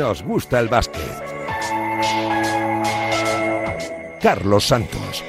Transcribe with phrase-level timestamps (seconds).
[0.00, 1.02] nos gusta el básquet.
[4.22, 5.22] Carlos Santos.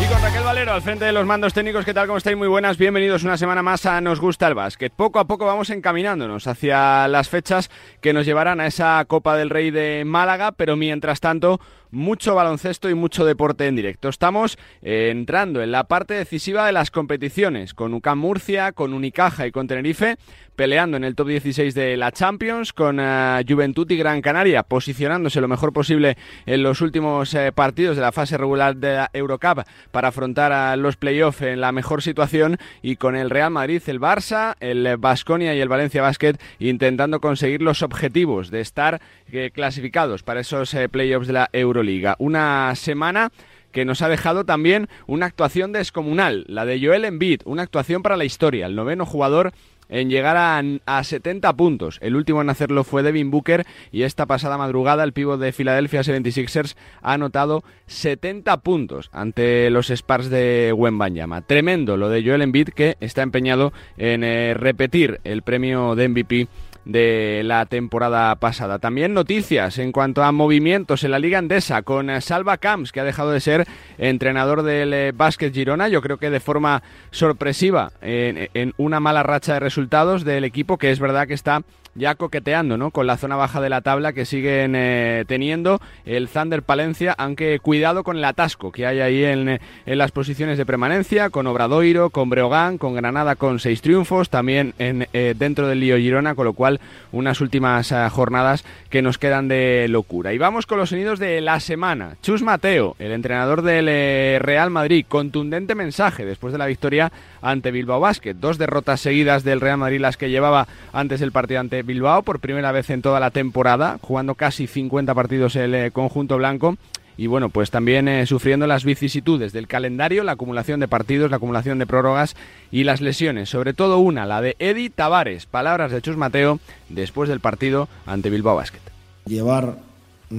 [0.00, 2.06] Y con Raquel Valero al frente de los mandos técnicos, ¿qué tal?
[2.06, 2.36] ¿Cómo estáis?
[2.36, 4.92] Muy buenas, bienvenidos una semana más a Nos Gusta el Básquet.
[4.92, 7.70] Poco a poco vamos encaminándonos hacia las fechas
[8.02, 11.58] que nos llevarán a esa Copa del Rey de Málaga, pero mientras tanto
[11.90, 14.08] mucho baloncesto y mucho deporte en directo.
[14.08, 19.46] Estamos eh, entrando en la parte decisiva de las competiciones, con UCAM Murcia, con Unicaja
[19.46, 20.16] y con Tenerife,
[20.58, 25.40] peleando en el top 16 de la Champions, con uh, Juventud y Gran Canaria posicionándose
[25.40, 29.62] lo mejor posible en los últimos eh, partidos de la fase regular de la Eurocup
[29.92, 34.00] para afrontar a los playoffs en la mejor situación y con el Real Madrid, el
[34.00, 40.24] Barça, el Basconia y el Valencia Basket intentando conseguir los objetivos de estar eh, clasificados
[40.24, 42.16] para esos playoffs de la Euroliga.
[42.18, 43.30] Una semana
[43.72, 48.16] que nos ha dejado también una actuación descomunal, la de Joel Embiid, una actuación para
[48.16, 49.52] la historia, el noveno jugador
[49.88, 51.98] en llegar a, a, 70 puntos.
[52.02, 56.00] El último en hacerlo fue Devin Booker y esta pasada madrugada el pívot de Philadelphia
[56.00, 61.42] 76ers ha anotado 70 puntos ante los Spurs de Wembanyama.
[61.42, 66.48] Tremendo lo de Joel Embiid que está empeñado en eh, repetir el premio de MVP
[66.84, 68.78] de la temporada pasada.
[68.78, 73.04] También noticias en cuanto a movimientos en la Liga Andesa con Salva Camps, que ha
[73.04, 73.66] dejado de ser
[73.98, 79.54] entrenador del Básquet Girona, yo creo que de forma sorpresiva en, en, una mala racha
[79.54, 81.62] de resultados del equipo, que es verdad que está
[81.98, 82.90] ya coqueteando ¿no?
[82.90, 87.58] con la zona baja de la tabla que siguen eh, teniendo el Thunder Palencia, aunque
[87.58, 92.10] cuidado con el atasco que hay ahí en, en, las posiciones de permanencia, con Obradoiro,
[92.10, 96.52] con Breogán, con Granada con seis triunfos, también eh, dentro del lío Girona, con lo
[96.52, 96.80] cual
[97.12, 100.32] unas últimas jornadas que nos quedan de locura.
[100.32, 102.16] Y vamos con los sonidos de la semana.
[102.22, 107.70] Chus Mateo, el entrenador del eh, Real Madrid, contundente mensaje después de la victoria ante
[107.70, 108.34] Bilbao Basket.
[108.34, 112.38] Dos derrotas seguidas del Real Madrid las que llevaba antes el partido ante Bilbao por
[112.38, 116.76] primera vez en toda la temporada, jugando casi 50 partidos el eh, conjunto blanco.
[117.16, 121.38] Y bueno, pues también eh, sufriendo las vicisitudes del calendario, la acumulación de partidos, la
[121.38, 122.36] acumulación de prórrogas
[122.70, 123.48] y las lesiones.
[123.48, 125.46] Sobre todo una, la de Eddie Tavares.
[125.46, 128.80] Palabras de Chus Mateo después del partido ante Bilbao Basket.
[129.26, 129.78] Llevar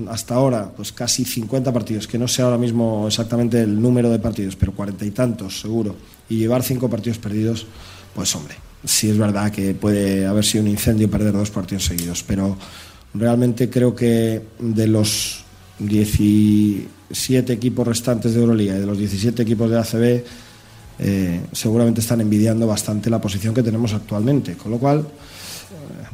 [0.10, 4.20] hasta ahora pues casi 50 partidos, que no sé ahora mismo exactamente el número de
[4.20, 5.96] partidos, pero cuarenta y tantos seguro,
[6.30, 7.66] y llevar cinco partidos perdidos,
[8.14, 12.24] pues hombre, sí es verdad que puede haber sido un incendio perder dos partidos seguidos,
[12.24, 12.58] pero
[13.14, 15.44] realmente creo que de los
[15.80, 20.24] 17 equipos restantes de Euroliga y de los 17 equipos de ACB,
[21.02, 25.08] eh, seguramente están envidiando bastante la posición que tenemos actualmente, con lo cual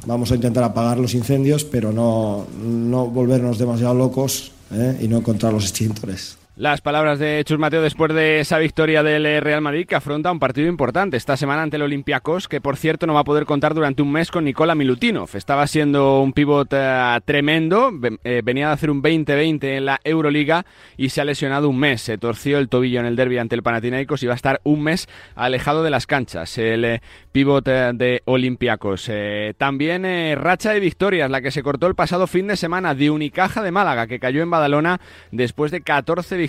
[0.06, 4.98] vamos a intentar apagar los incendios, pero no, no volvernos demasiado locos ¿eh?
[5.02, 6.38] y no encontrar los extintores.
[6.58, 10.40] Las palabras de Chus Mateo después de esa victoria del Real Madrid que afronta un
[10.40, 13.74] partido importante esta semana ante el Olympiacos, que por cierto no va a poder contar
[13.74, 15.28] durante un mes con Nicola Milutinov.
[15.34, 17.92] Estaba siendo un pivot uh, tremendo,
[18.24, 20.66] eh, venía de hacer un 20-20 en la Euroliga
[20.96, 22.02] y se ha lesionado un mes.
[22.02, 24.82] Se torció el tobillo en el derby ante el Panathinaikos y va a estar un
[24.82, 26.58] mes alejado de las canchas.
[26.58, 27.02] El eh,
[27.34, 29.12] eh, de Olympiacos.
[29.58, 30.06] también
[30.38, 33.72] racha de victorias, la que se cortó el pasado fin de semana de Unicaja de
[33.72, 35.02] Málaga, que cayó en Badalona
[35.34, 36.45] después de 14 victorias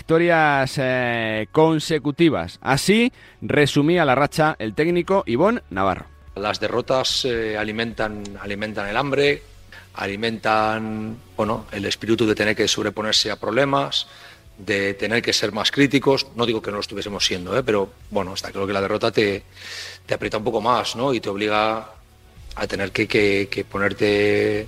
[0.79, 2.59] eh, consecutivas.
[2.61, 6.07] Así resumía la racha el técnico Ivón Navarro.
[6.35, 9.43] Las derrotas eh, alimentan, alimentan el hambre,
[9.95, 14.07] alimentan bueno, el espíritu de tener que sobreponerse a problemas,
[14.59, 16.27] de tener que ser más críticos.
[16.35, 17.63] No digo que no lo estuviésemos siendo, ¿eh?
[17.63, 19.43] pero bueno, está claro que la derrota te,
[20.05, 21.15] te aprieta un poco más ¿no?
[21.15, 21.91] y te obliga
[22.55, 24.67] a tener que, que ponerte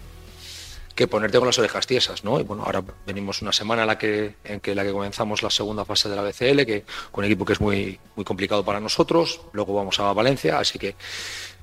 [0.98, 2.40] que ponerte con las orejas tiesas, ¿no?
[2.40, 5.50] Y bueno, ahora venimos una semana en la que, en que, la que comenzamos la
[5.50, 8.80] segunda fase de la BCL, que con un equipo que es muy, muy complicado para
[8.80, 10.96] nosotros, luego vamos a Valencia, así que,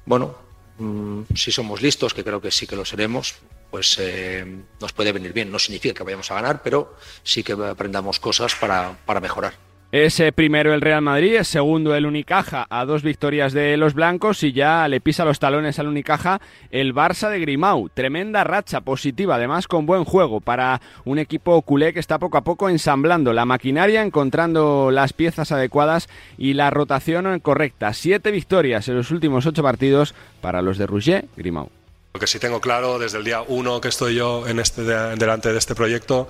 [0.05, 0.37] bueno,
[0.77, 3.35] mmm, si somos listos, que creo que sí que lo seremos,
[3.69, 4.45] pues eh,
[4.79, 5.51] nos puede venir bien.
[5.51, 9.64] No significa que vayamos a ganar, pero sí que aprendamos cosas para, para mejorar.
[9.95, 14.43] Es primero el Real Madrid, es segundo el Unicaja a dos victorias de los blancos
[14.43, 17.87] y ya le pisa los talones al Unicaja el Barça de Grimau.
[17.87, 22.43] Tremenda racha positiva, además con buen juego para un equipo culé que está poco a
[22.43, 27.93] poco ensamblando la maquinaria, encontrando las piezas adecuadas y la rotación correcta.
[27.93, 31.69] Siete victorias en los últimos ocho partidos para los de Rouget Grimau.
[32.13, 35.57] Lo que sí tengo claro desde el día uno que estoy yo este, delante de
[35.57, 36.29] este proyecto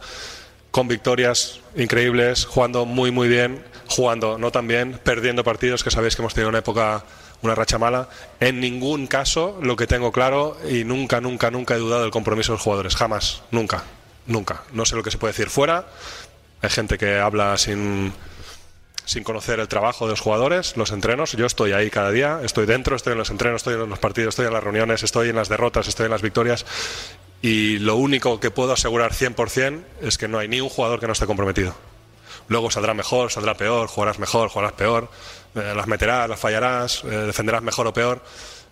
[0.75, 6.17] con victorias increíbles, jugando muy muy bien, jugando no tan bien, perdiendo partidos, que sabéis
[6.17, 7.05] que hemos tenido una época,
[7.43, 8.09] una racha mala.
[8.41, 12.51] En ningún caso lo que tengo claro y nunca, nunca, nunca he dudado del compromiso
[12.51, 13.85] de los jugadores, jamás, nunca,
[14.25, 14.63] nunca.
[14.73, 15.87] No sé lo que se puede decir fuera,
[16.61, 18.11] hay gente que habla sin,
[19.05, 21.31] sin conocer el trabajo de los jugadores, los entrenos.
[21.37, 24.33] Yo estoy ahí cada día, estoy dentro, estoy en los entrenos, estoy en los partidos,
[24.33, 26.65] estoy en las reuniones, estoy en las derrotas, estoy en las victorias
[27.45, 31.05] y lo único que puedo asegurar 100% es que no hay ni un jugador que
[31.05, 31.75] no esté comprometido.
[32.47, 35.11] Luego saldrá mejor, saldrá peor, jugarás mejor, jugarás peor,
[35.53, 38.23] eh, las meterás, las fallarás, eh, defenderás mejor o peor,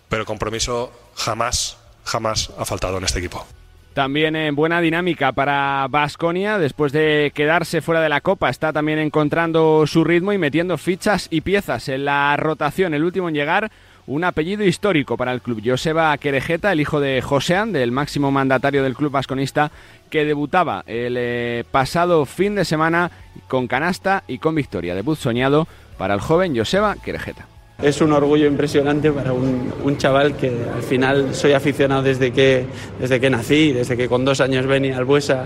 [0.10, 3.46] pero compromiso jamás, jamás ha faltado en este equipo.
[3.94, 8.98] También en buena dinámica para Basconia, después de quedarse fuera de la Copa, está también
[8.98, 12.96] encontrando su ritmo y metiendo fichas y piezas en la rotación.
[12.96, 13.72] El último en llegar,
[14.07, 15.61] un apellido histórico para el club.
[15.63, 19.71] Joseba Querejeta, el hijo de Josean, del máximo mandatario del club vasconista,
[20.09, 23.11] que debutaba el eh, pasado fin de semana
[23.47, 24.95] con canasta y con victoria.
[24.95, 25.67] Debut soñado
[25.97, 27.52] para el joven Joseba Querejeta
[27.83, 32.65] es un orgullo impresionante para un, chaval que al final soy aficionado desde que,
[33.00, 35.45] desde que nací, desde que con dos años venía al Buesa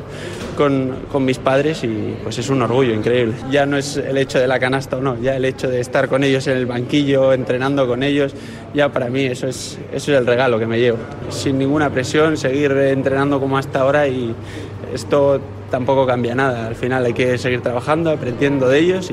[0.55, 3.33] con, con, mis padres y pues es un orgullo increíble.
[3.51, 6.07] Ya no es el hecho de la canasta o no, ya el hecho de estar
[6.07, 8.33] con ellos en el banquillo, entrenando con ellos,
[8.73, 10.99] ya para mí eso es, eso es el regalo que me llevo.
[11.29, 14.33] Sin ninguna presión, seguir entrenando como hasta ahora y
[14.93, 16.67] esto tampoco cambia nada.
[16.67, 19.11] Al final hay que seguir trabajando, aprendiendo de ellos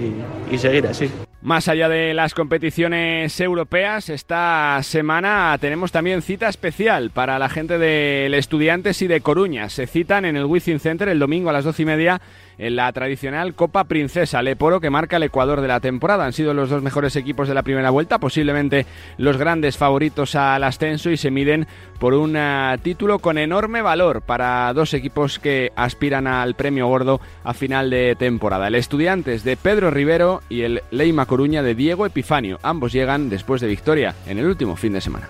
[0.50, 1.10] y seguir así.
[1.44, 7.76] Más allá de las competiciones europeas, esta semana tenemos también cita especial para la gente
[7.76, 9.68] del Estudiantes y de Coruña.
[9.68, 12.22] Se citan en el Wizzing Center el domingo a las doce y media
[12.58, 16.24] en la tradicional Copa Princesa Leporo que marca el Ecuador de la temporada.
[16.24, 18.86] Han sido los dos mejores equipos de la primera vuelta, posiblemente
[19.18, 21.66] los grandes favoritos al ascenso y se miden
[21.98, 27.20] por un eh, título con enorme valor para dos equipos que aspiran al premio gordo
[27.42, 28.68] a final de temporada.
[28.68, 32.58] El Estudiantes de Pedro Rivero y el Leima Coruña de Diego Epifanio.
[32.62, 35.28] Ambos llegan después de victoria en el último fin de semana.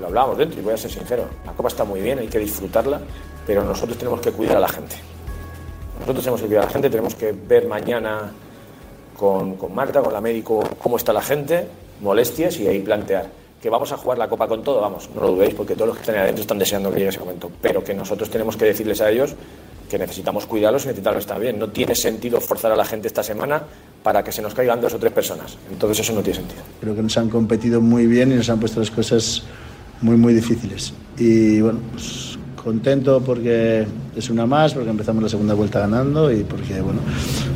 [0.00, 1.28] Lo hablábamos dentro y voy a ser sincero.
[1.44, 3.00] La Copa está muy bien, hay que disfrutarla,
[3.46, 4.96] pero nosotros tenemos que cuidar a la gente.
[6.00, 8.30] Nosotros que cuidar a la gente, tenemos que ver mañana
[9.16, 11.66] con, con Marta, con la médico, cómo está la gente,
[12.00, 13.26] molestias y ahí plantear
[13.60, 15.96] que vamos a jugar la copa con todo, vamos, no lo dudéis porque todos los
[15.96, 18.66] que están ahí adentro están deseando que llegue ese momento, pero que nosotros tenemos que
[18.66, 19.34] decirles a ellos
[19.88, 21.58] que necesitamos cuidarlos y necesitarlos estar bien.
[21.58, 23.62] No tiene sentido forzar a la gente esta semana
[24.02, 25.56] para que se nos caigan dos o tres personas.
[25.70, 26.62] Entonces eso no tiene sentido.
[26.80, 29.44] Creo que nos han competido muy bien y nos han puesto las cosas
[30.00, 30.92] muy, muy difíciles.
[31.18, 32.35] Y bueno, pues
[32.66, 33.86] contento porque
[34.16, 36.98] es una más, porque empezamos la segunda vuelta ganando y porque bueno,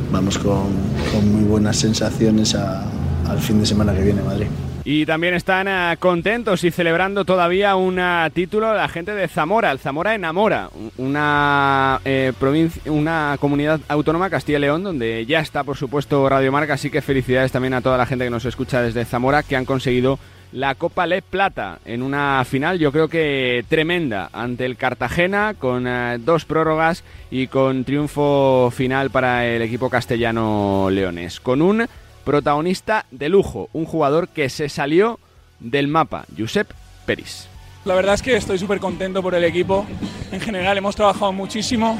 [0.09, 0.69] vamos con,
[1.11, 4.47] con muy buenas sensaciones al fin de semana que viene Madrid.
[4.85, 9.71] Y también están uh, contentos y celebrando todavía un uh, título la gente de Zamora.
[9.71, 15.65] El Zamora enamora, una, eh, provincia, una comunidad autónoma, Castilla y León, donde ya está,
[15.65, 16.75] por supuesto, Radio Marca.
[16.75, 19.65] Así que felicidades también a toda la gente que nos escucha desde Zamora, que han
[19.65, 20.17] conseguido
[20.51, 25.87] la Copa Le Plata en una final yo creo que tremenda ante el Cartagena con
[25.87, 31.87] eh, dos prórrogas y con triunfo final para el equipo castellano Leones con un
[32.25, 35.19] protagonista de lujo, un jugador que se salió
[35.59, 36.69] del mapa, Josep
[37.05, 37.47] Peris.
[37.85, 39.87] La verdad es que estoy súper contento por el equipo.
[40.31, 41.97] En general hemos trabajado muchísimo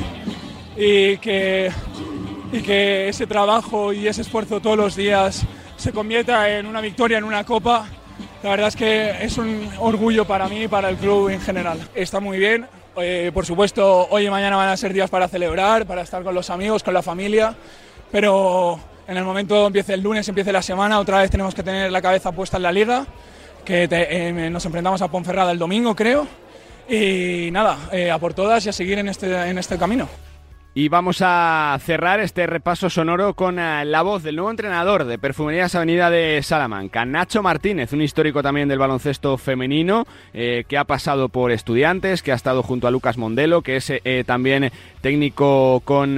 [0.77, 1.71] y que,
[2.51, 5.43] y que ese trabajo y ese esfuerzo todos los días
[5.77, 7.87] se convierta en una victoria, en una copa
[8.43, 11.79] la verdad es que es un orgullo para mí y para el club en general.
[11.95, 12.67] Está muy bien.
[12.97, 16.35] Eh, por supuesto, hoy y mañana van a ser días para celebrar, para estar con
[16.35, 17.55] los amigos, con la familia,
[18.11, 21.91] pero en el momento empiece el lunes, empiece la semana, otra vez tenemos que tener
[21.91, 23.05] la cabeza puesta en la liga,
[23.63, 26.27] que eh, nos enfrentamos a Ponferrada el domingo, creo,
[26.89, 30.09] y nada, eh, a por todas y a seguir en este, en este camino.
[30.73, 35.17] Y vamos a cerrar este repaso sonoro con eh, la voz del nuevo entrenador de
[35.17, 40.85] Perfumerías Avenida de Salamanca, Nacho Martínez, un histórico también del baloncesto femenino, eh, que ha
[40.85, 45.81] pasado por estudiantes, que ha estado junto a Lucas Mondelo, que es eh, también técnico
[45.83, 46.17] con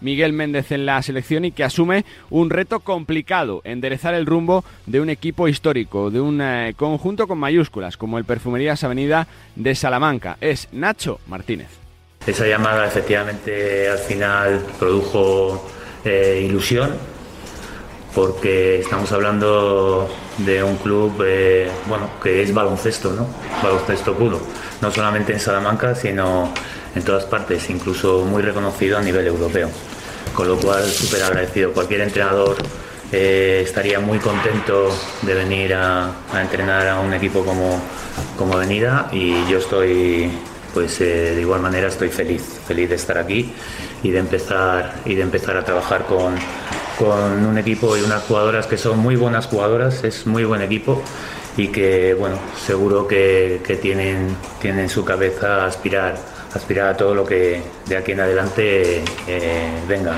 [0.00, 5.00] Miguel Méndez en la selección y que asume un reto complicado, enderezar el rumbo de
[5.00, 6.40] un equipo histórico, de un
[6.76, 10.36] conjunto con mayúsculas, como el Perfumerías Avenida de Salamanca.
[10.40, 11.85] Es Nacho Martínez.
[12.26, 15.68] Esa llamada efectivamente al final produjo
[16.04, 16.90] eh, ilusión
[18.14, 23.26] porque estamos hablando de un club eh, bueno, que es baloncesto, ¿no?
[23.62, 24.40] baloncesto puro,
[24.80, 26.52] no solamente en Salamanca, sino
[26.94, 29.68] en todas partes, incluso muy reconocido a nivel europeo.
[30.34, 31.72] Con lo cual, súper agradecido.
[31.72, 32.56] Cualquier entrenador
[33.12, 34.88] eh, estaría muy contento
[35.22, 37.80] de venir a, entrenar a un equipo como,
[38.38, 40.30] como Venida y yo estoy
[40.76, 43.50] pues eh, de igual manera estoy feliz, feliz de estar aquí
[44.02, 46.34] y de empezar, y de empezar a trabajar con,
[46.98, 51.02] con un equipo y unas jugadoras que son muy buenas jugadoras, es muy buen equipo
[51.56, 56.16] y que bueno, seguro que, que tienen, tienen su cabeza aspirar,
[56.52, 60.12] aspirar a todo lo que de aquí en adelante eh, venga.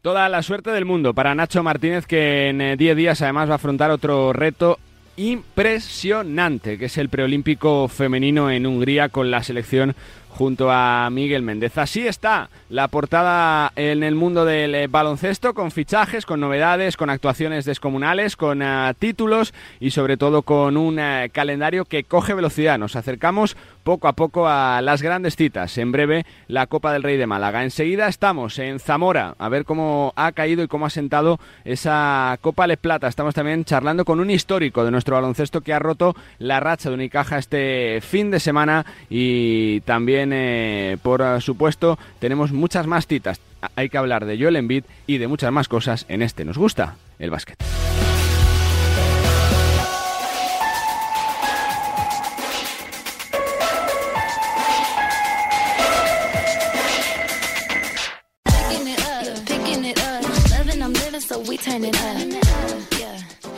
[0.00, 3.54] Toda la suerte del mundo para Nacho Martínez que en 10 eh, días además va
[3.54, 4.78] a afrontar otro reto
[5.16, 9.94] impresionante, que es el preolímpico femenino en Hungría con la selección
[10.34, 11.78] junto a Miguel Méndez.
[11.78, 17.08] Así está la portada en el mundo del eh, baloncesto, con fichajes, con novedades, con
[17.08, 22.78] actuaciones descomunales, con eh, títulos y sobre todo con un eh, calendario que coge velocidad.
[22.78, 25.78] Nos acercamos poco a poco a las grandes citas.
[25.78, 27.62] En breve, la Copa del Rey de Málaga.
[27.62, 32.66] Enseguida estamos en Zamora, a ver cómo ha caído y cómo ha sentado esa Copa
[32.66, 33.06] Le Plata.
[33.06, 36.94] Estamos también charlando con un histórico de nuestro baloncesto que ha roto la racha de
[36.96, 40.23] Unicaja este fin de semana y también,
[41.02, 43.40] por supuesto, tenemos muchas más citas.
[43.76, 46.44] Hay que hablar de Joel Embiid y de muchas más cosas en este.
[46.44, 47.58] Nos gusta el básquet.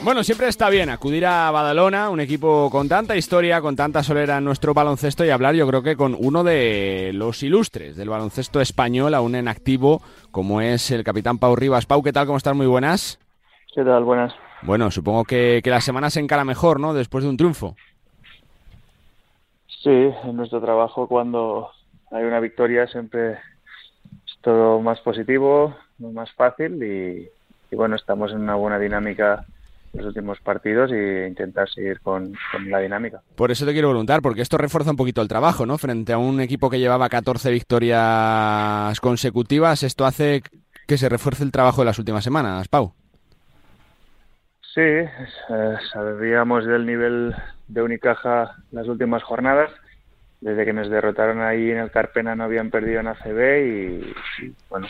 [0.07, 4.39] Bueno, siempre está bien acudir a Badalona, un equipo con tanta historia, con tanta solera
[4.39, 8.61] en nuestro baloncesto y hablar yo creo que con uno de los ilustres del baloncesto
[8.61, 11.87] español, aún en activo, como es el capitán Pau Rivas.
[11.87, 12.27] Pau, ¿qué tal?
[12.27, 12.55] ¿Cómo estás?
[12.55, 13.19] Muy buenas.
[13.75, 14.05] ¿Qué tal?
[14.05, 14.33] Buenas.
[14.63, 16.95] Bueno, supongo que, que la semana se encara mejor, ¿no?
[16.95, 17.75] Después de un triunfo.
[19.83, 21.73] Sí, en nuestro trabajo cuando
[22.13, 27.29] hay una victoria siempre es todo más positivo, más fácil y,
[27.73, 29.45] y bueno, estamos en una buena dinámica
[29.97, 32.35] los últimos partidos e intentar seguir con,
[32.67, 33.21] la dinámica.
[33.35, 35.79] Por eso te quiero preguntar, porque esto refuerza un poquito el trabajo, ¿no?
[35.79, 40.43] Frente a un equipo que llevaba 14 victorias consecutivas, esto hace
[40.87, 42.95] que se refuerce el trabajo de las últimas semanas, Pau.
[44.75, 45.09] Sí, eh,
[45.93, 47.35] sabíamos del nivel
[47.67, 49.71] de Unicaja las últimas jornadas.
[50.41, 54.55] Desde que nos derrotaron ahí en el Carpena no habían perdido en ACB y, y
[54.69, 54.87] bueno,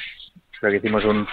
[0.58, 1.26] creo que hicimos un,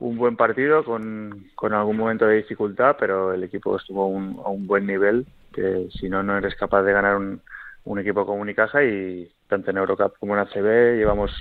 [0.00, 4.04] un buen partido con, con algún momento de dificultad, pero el equipo estuvo
[4.44, 7.40] a un buen nivel, que si no, no eres capaz de ganar un,
[7.88, 11.32] un equipo como Unicaja y tanto en Eurocup como en ACB llevamos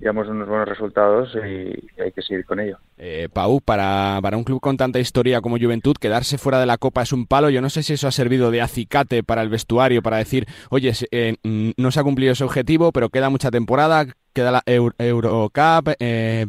[0.00, 2.78] llevamos unos buenos resultados y hay que seguir con ello.
[2.96, 6.78] Eh, Pau, para, para un club con tanta historia como Juventud, quedarse fuera de la
[6.78, 7.50] Copa es un palo.
[7.50, 10.92] Yo no sé si eso ha servido de acicate para el vestuario, para decir, oye,
[11.10, 16.46] eh, no se ha cumplido ese objetivo, pero queda mucha temporada, queda la Eurocup, eh,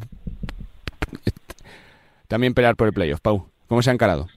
[2.32, 3.20] también pelear por el playoff.
[3.20, 4.28] Pau, ¿cómo se ha encarado?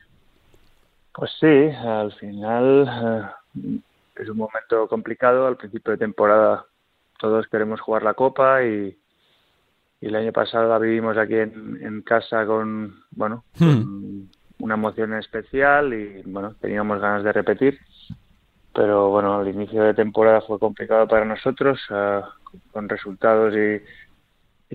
[1.14, 3.78] Pues sí, al final eh,
[4.16, 5.46] es un momento complicado.
[5.46, 6.66] Al principio de temporada
[7.20, 8.98] todos queremos jugar la Copa y,
[10.00, 14.24] el año pasado la vivimos aquí en, casa con, bueno, hmm.
[14.58, 17.78] una emoción especial y, bueno, teníamos ganas de repetir.
[18.74, 22.20] Pero, bueno, el inicio de temporada fue complicado para nosotros, eh,
[22.72, 23.80] con resultados y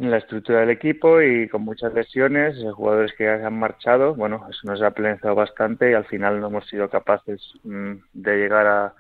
[0.02, 3.60] en la estructura del equipo y con muchas lesiones, eh, jugadores que ya se han
[3.60, 7.94] marchado, bueno, eso nos ha penalizado bastante y al final no hemos sido capaces mm,
[8.14, 8.94] de llegar a,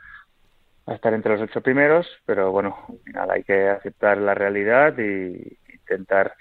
[0.93, 5.57] estar entre los ocho primeros, pero bueno, al final hay que aceptar la realidad y
[5.71, 6.33] intentar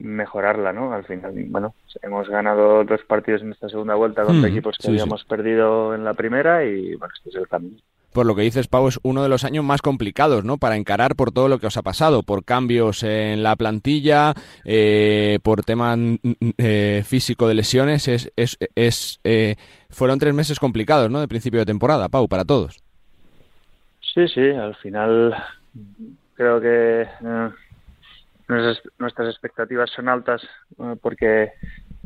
[0.00, 0.92] mejorarla, ¿no?
[0.92, 4.88] Al final, bueno, hemos ganado dos partidos en esta segunda vuelta contra mm, equipos que
[4.88, 7.78] habíamos perdido en la primera y bueno, este es el camino
[8.12, 10.58] por lo que dices, Pau, es uno de los años más complicados, ¿no?
[10.58, 14.34] Para encarar por todo lo que os ha pasado, por cambios en la plantilla,
[14.64, 19.56] eh, por tema mm, mm, eh, físico de lesiones, es, es, es eh,
[19.90, 21.20] fueron tres meses complicados, ¿no?
[21.20, 22.82] De principio de temporada, Pau, para todos.
[24.14, 25.34] Sí, sí, al final
[26.34, 27.06] creo que
[28.48, 30.42] nuestras, nuestras expectativas son altas
[31.02, 31.52] porque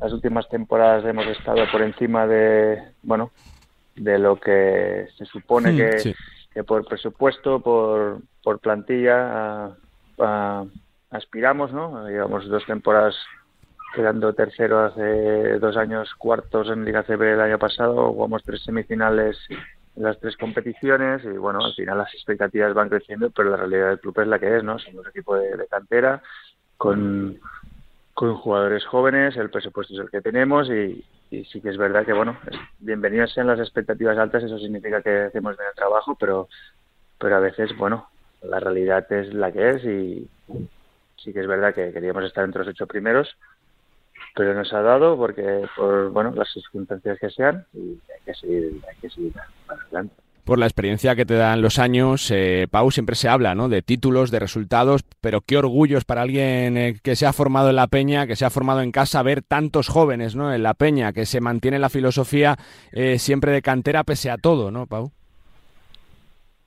[0.01, 3.31] las últimas temporadas hemos estado por encima de, bueno,
[3.97, 6.13] de lo que se supone hmm,
[6.53, 9.77] que, por presupuesto, por, por plantilla
[11.11, 12.09] aspiramos, ¿no?
[12.09, 13.15] Llevamos dos temporadas
[13.95, 19.37] quedando tercero hace dos años, cuartos en Liga CB el año pasado, jugamos tres semifinales
[19.51, 23.89] en las tres competiciones y bueno, al final las expectativas van creciendo, pero la realidad
[23.89, 24.79] del club es la que es, ¿no?
[24.79, 26.23] Somos un equipo de, cantera
[26.79, 27.39] con,
[28.15, 32.05] con jugadores jóvenes, el presupuesto es el que tenemos y, y sí que es verdad
[32.05, 32.37] que, bueno,
[32.79, 36.47] bienvenidos sean las expectativas altas, eso significa que hacemos bien el trabajo, pero,
[37.19, 38.11] pero a veces, bueno,
[38.43, 40.29] la realidad es la que es y
[41.17, 43.35] sí que es verdad que queríamos estar entre los ocho primeros,
[44.35, 48.83] pero nos ha dado porque, por, bueno, las circunstancias que sean y hay que seguir,
[48.87, 49.33] hay que seguir
[49.69, 52.31] adelante por la experiencia que te dan los años.
[52.31, 53.69] Eh, Pau, siempre se habla ¿no?
[53.69, 57.71] de títulos, de resultados, pero qué orgullo es para alguien eh, que se ha formado
[57.71, 60.53] en la Peña, que se ha formado en casa, ver tantos jóvenes ¿no?
[60.53, 62.57] en la Peña, que se mantiene la filosofía
[62.93, 65.13] eh, siempre de cantera pese a todo, ¿no, Pau?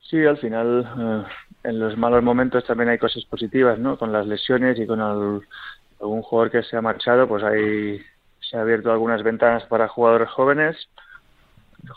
[0.02, 1.26] Sí, al final,
[1.64, 3.98] en los malos momentos también hay cosas positivas, ¿no?
[3.98, 8.00] Con las lesiones y con algún jugador que se ha marchado, pues hay,
[8.40, 10.78] se han abierto algunas ventanas para jugadores jóvenes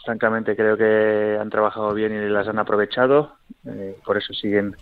[0.05, 4.77] francamente creo que han trabajado bien y las han aprovechado, eh, por eso siguen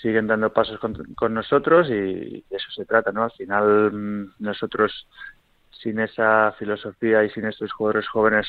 [0.00, 3.22] siguen dando pasos con, nosotros y eso se trata, ¿no?
[3.24, 5.06] Al final mm, nosotros
[5.70, 8.46] sin esa filosofía y sin estos jugadores jóvenes,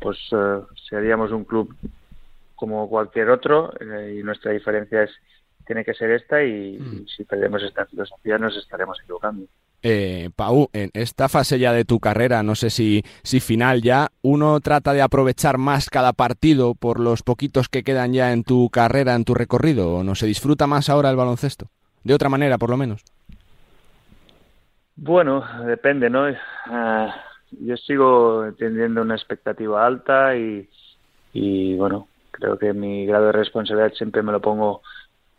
[0.00, 1.74] pues eh, seríamos un club
[2.54, 5.10] como cualquier otro eh, y nuestra diferencia es
[5.66, 7.06] tiene que ser esta y, mm.
[7.06, 9.46] si perdemos esta filosofía nos estaremos equivocando.
[9.84, 14.10] Eh, Pau, en esta fase ya de tu carrera, no sé si, si final ya,
[14.22, 18.70] uno trata de aprovechar más cada partido por los poquitos que quedan ya en tu
[18.70, 21.66] carrera, en tu recorrido, o no se disfruta más ahora el baloncesto,
[22.04, 23.02] de otra manera por lo menos.
[24.94, 26.26] Bueno, depende, ¿no?
[26.66, 27.12] Ah,
[27.60, 30.68] yo sigo teniendo una expectativa alta y,
[31.32, 34.82] y, bueno, creo que mi grado de responsabilidad siempre me lo pongo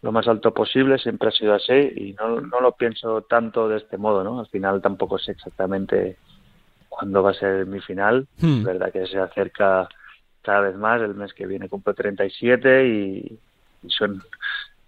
[0.04, 3.78] lo más alto posible, siempre ha sido así y no, no lo pienso tanto de
[3.78, 4.42] este modo, ¿no?
[4.42, 6.18] Al final tampoco sé exactamente
[6.90, 8.60] cuándo va a ser mi final, hmm.
[8.60, 9.88] es verdad que se acerca
[10.42, 13.40] cada vez más, el mes que viene cumplo 37 y,
[13.82, 14.22] y son,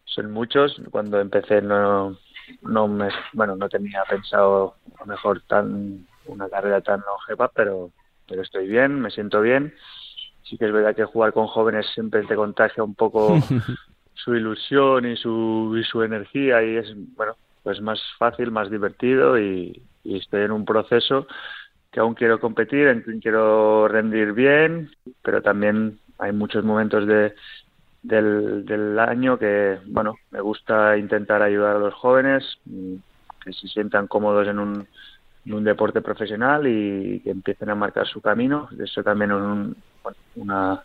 [0.04, 2.18] son muchos, cuando empecé no,
[2.64, 7.92] no me, bueno, no tenía pensado a lo mejor tan una carrera tan longeva, pero,
[8.28, 9.74] pero estoy bien, me siento bien.
[10.44, 13.40] Sí que es verdad que jugar con jóvenes siempre te contagia un poco
[14.16, 19.40] su ilusión y su, y su energía y es, bueno, pues más fácil, más divertido
[19.40, 21.26] y, estoy en un proceso
[21.92, 24.92] que aún quiero competir, en que quiero rendir bien,
[25.24, 27.34] pero también hay muchos momentos de,
[28.04, 32.96] del, del año que, bueno, me gusta intentar ayudar a los jóvenes mm,
[33.44, 34.88] que se sientan cómodos en un,
[35.46, 38.70] en un deporte profesional y que empiecen a marcar su camino.
[38.78, 39.76] Eso también es un,
[40.36, 40.84] una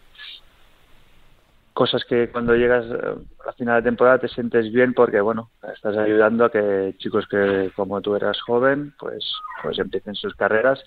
[1.81, 5.97] cosas que cuando llegas a la final de temporada te sientes bien porque bueno estás
[5.97, 9.25] ayudando a que chicos que como tú eras joven pues
[9.63, 10.79] pues empiecen sus carreras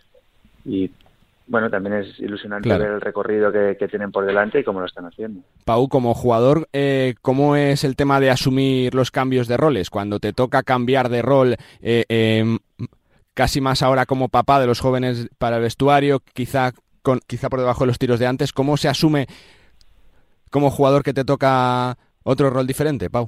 [0.63, 0.91] y
[1.47, 5.05] bueno, también es ilusionante ver el recorrido que, tienen por delante y cómo lo están
[5.05, 5.41] haciendo.
[5.65, 9.89] Pau, como jugador, eh, ¿cómo es el tema de asumir los cambios de roles?
[9.89, 12.59] Cuando te toca cambiar de rol, eh, em,
[13.33, 17.59] casi más ahora como papá de los jóvenes para el vestuario, quizá, con, quizá por
[17.59, 19.27] debajo de los tiros de antes, ¿cómo se asume
[20.53, 23.27] como jugador que te toca otro rol diferente, Pau?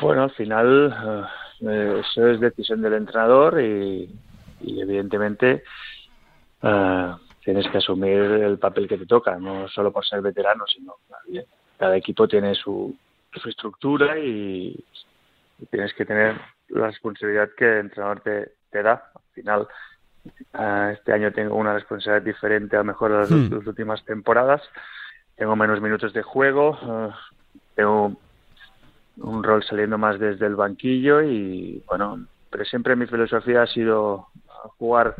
[0.00, 1.26] Bueno, al final
[1.60, 4.08] eh, eso es decisión del entrenador y
[4.60, 5.64] evidentemente
[6.62, 10.94] uh, tienes que asumir el papel que te toca, no solo por ser veterano, sino
[11.76, 12.96] cada equipo tiene su,
[13.34, 14.82] su estructura y,
[15.70, 16.36] tienes que tener
[16.68, 19.10] la responsabilidad que el entrenador te, te da.
[19.14, 19.68] Al final,
[20.92, 23.66] este año tengo una responsabilidad diferente a lo mejor a las, hmm.
[23.66, 24.62] últimas temporadas.
[25.36, 27.10] Tengo menos minutos de juego, uh,
[27.74, 28.16] tengo
[29.16, 34.28] un rol saliendo más desde el banquillo y bueno, pero siempre mi filosofía ha sido
[34.78, 35.16] jugar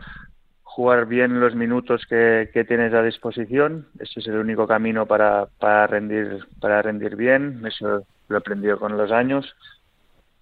[0.74, 3.86] jugar bien los minutos que, tienes a disposición.
[4.00, 7.62] Ese es el único camino para, para, rendir, para rendir bien.
[7.64, 9.54] Eso lo he aprendido con los años.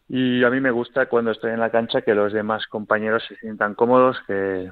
[0.08, 3.36] Y a mí me gusta cuando estoy en la cancha que los demás compañeros se
[3.36, 4.70] sientan cómodos, que,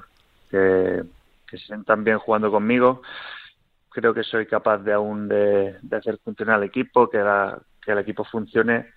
[0.49, 1.03] que,
[1.51, 3.03] se sientan bien jugando conmigo.
[3.91, 7.21] Creo que soy capaz de aún de, hacer funcionar el equipo, que,
[7.85, 8.87] que el equipo funcione.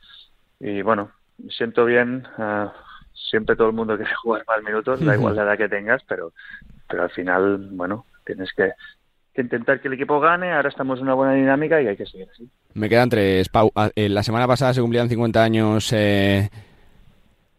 [0.61, 2.27] Y bueno, me siento bien.
[2.39, 2.73] Ah,
[3.31, 6.33] siempre todo el mundo quiere jugar más minutos, da igual la edad que tengas, pero,
[6.89, 8.73] pero al final, bueno, tienes que,
[9.41, 12.29] intentar que el equipo gane, ahora estamos en una buena dinámica y hay que seguir
[12.33, 12.49] así.
[12.75, 13.49] Me quedan tres.
[13.49, 16.51] Pau, ah, eh, la semana pasada se cumplían 50 años eh,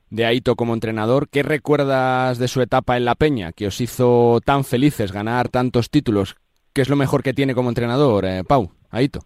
[0.10, 1.28] de Aito como entrenador.
[1.30, 5.90] ¿Qué recuerdas de su etapa en La Peña, que os hizo tan felices ganar tantos
[5.90, 6.38] títulos?
[6.76, 9.22] ¿Qué es lo mejor que tiene como entrenador, eh, Pau, Aito?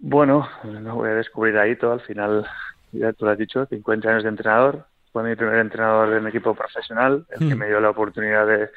[0.00, 2.44] Bueno, no voy a descubrir Aito, al final
[2.90, 4.84] ya tú lo has dicho, 50 años de entrenador.
[5.12, 7.58] Fue mi primer entrenador de un equipo profesional, el que hmm.
[7.58, 8.68] me dio la oportunidad de,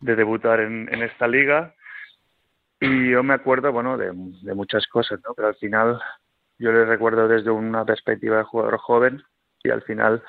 [0.00, 1.74] debutar en, esta liga.
[2.78, 5.32] Y yo me acuerdo, bueno, de, muchas cosas, ¿no?
[5.34, 5.98] Pero al final
[6.58, 9.22] yo le recuerdo desde una perspectiva de jugador joven
[9.64, 10.22] y al final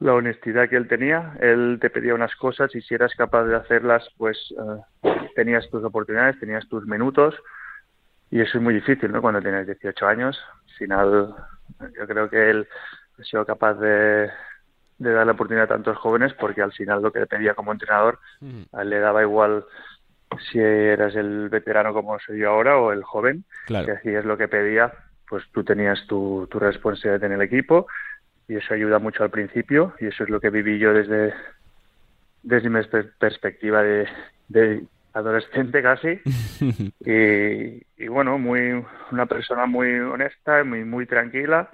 [0.00, 1.34] la honestidad que él tenía.
[1.40, 4.52] Él te pedía unas cosas y si eras capaz de hacerlas, pues
[5.02, 7.34] eh, tenías tus oportunidades, tenías tus minutos.
[8.30, 9.20] Y eso es muy difícil, ¿no?
[9.20, 10.40] Cuando tienes 18 años.
[10.64, 11.34] Al final
[11.98, 12.66] yo creo que él
[13.18, 14.30] ha sido capaz de,
[14.98, 18.18] dar la oportunidad a tantos jóvenes porque al final lo que le pedía como entrenador
[18.72, 19.64] a él le daba igual
[20.50, 23.94] si eras el veterano como soy yo ahora o el joven, claro.
[23.94, 24.92] así es lo que pedía,
[25.28, 27.86] pues tú tenías tu, tu responsabilidad en el equipo
[28.50, 31.32] y eso ayuda mucho al principio y eso es lo que viví yo desde,
[32.42, 32.80] desde mi
[33.20, 34.08] perspectiva de,
[34.48, 34.82] de
[35.14, 36.20] adolescente casi.
[37.02, 41.70] Y, bueno muy una persona muy honesta muy muy tranquila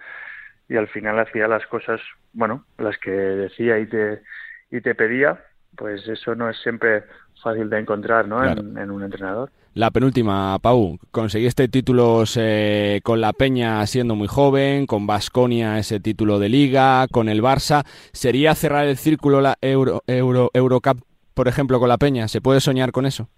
[0.69, 2.01] y al final hacía las cosas
[2.33, 4.23] bueno las que decía y te
[4.71, 5.41] y te pedía
[5.77, 7.05] pues eso no es siempre
[7.43, 8.45] fácil de encontrar ¿no?
[8.45, 9.51] en, un entrenador.
[9.75, 16.01] La penúltima, Pau, conseguiste títulos eh, con la Peña siendo muy joven, con Basconia ese
[16.01, 17.85] título de liga, con el Barça.
[18.13, 21.03] ¿Sería cerrar el círculo la Euro, Euro, Eurocup,
[21.35, 22.27] por ejemplo, con la Peña?
[22.27, 23.29] ¿Se puede soñar con eso?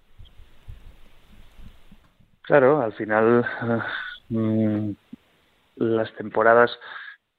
[2.43, 3.45] Claro, al final
[4.31, 4.91] mm,
[5.77, 6.71] las temporadas,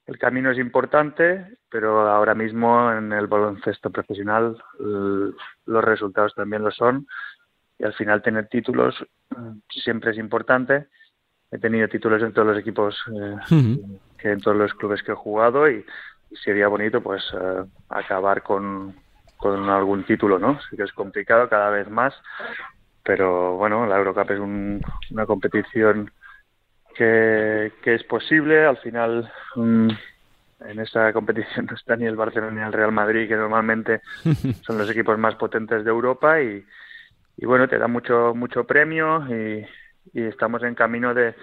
[0.06, 6.72] el camino es importante, pero ahora mismo en el baloncesto profesional los resultados también lo
[6.72, 7.08] son
[7.78, 8.96] y al final tener títulos
[9.30, 10.88] mm, siempre es importante.
[11.52, 13.78] He tenido títulos en todos los equipos, eh,
[14.18, 15.84] que en todos los clubes que he jugado y,
[16.44, 18.96] sería bonito pues eh, acabar con,
[19.36, 20.60] con algún título, ¿no?
[20.70, 22.14] Sí que es complicado cada vez más,
[23.04, 26.12] pero bueno, la Eurocup es una competición
[26.94, 28.64] que, que, es posible.
[28.64, 29.90] Al final, mm,
[30.66, 34.02] en esa competición no está ni el Barcelona ni el Real Madrid, que normalmente
[34.62, 36.64] son los equipos más potentes de Europa y,
[37.38, 39.66] y bueno, te da mucho mucho premio y,
[40.14, 41.36] estamos en camino de,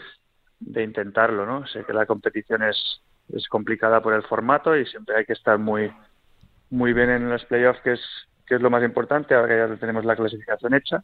[0.59, 1.67] de intentarlo, ¿no?
[1.69, 3.01] Sé que la competición es,
[3.33, 5.93] es complicada por el formato y siempre hay que estar muy
[6.71, 8.01] muy bien en los playoffs, que es
[8.45, 11.03] que es lo más importante, ahora que ya tenemos la clasificación hecha,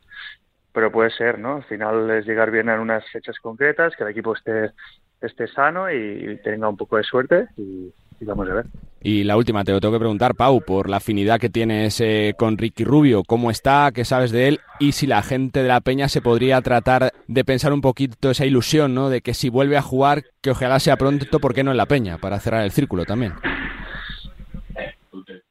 [0.73, 1.57] pero puede ser, ¿no?
[1.57, 4.73] Al final es llegar bien en unas fechas concretas, que el equipo esté
[5.21, 7.93] esté sano y tenga un poco de suerte y,
[8.25, 8.67] vamos a ver.
[9.01, 12.35] Y la última, te lo tengo que preguntar, Pau, por la afinidad que tienes eh,
[12.39, 13.91] con Ricky Rubio, ¿cómo está?
[13.93, 14.61] ¿Qué sabes de él?
[14.79, 18.47] Y si la gente de la Peña se podría tratar de pensar un poquito esa
[18.47, 19.09] ilusión, ¿no?
[19.09, 21.87] De que si vuelve a jugar, que ojalá sea pronto, ¿por qué no en la
[21.87, 22.19] Peña?
[22.19, 23.33] Para cerrar el círculo también.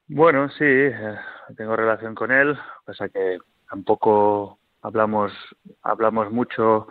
[0.07, 1.15] Bueno, sí, eh,
[1.55, 3.37] tengo relación con él, pasa que
[3.69, 5.31] tampoco hablamos
[5.83, 6.87] hablamos mucho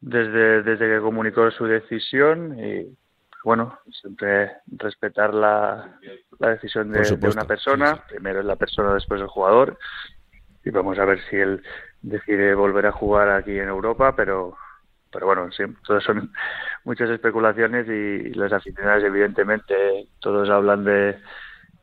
[0.00, 2.96] desde, desde que comunicó su decisión y
[3.44, 5.98] bueno, siempre respetar la,
[6.38, 9.78] la decisión de, una persona, primero es la persona, después el jugador,
[10.64, 11.62] y vamos a ver si él
[12.02, 14.56] decide volver a jugar aquí en Europa, pero
[15.12, 16.32] pero bueno, sí, todas son
[16.84, 21.18] muchas especulaciones y los aficionados evidentemente todos hablan de,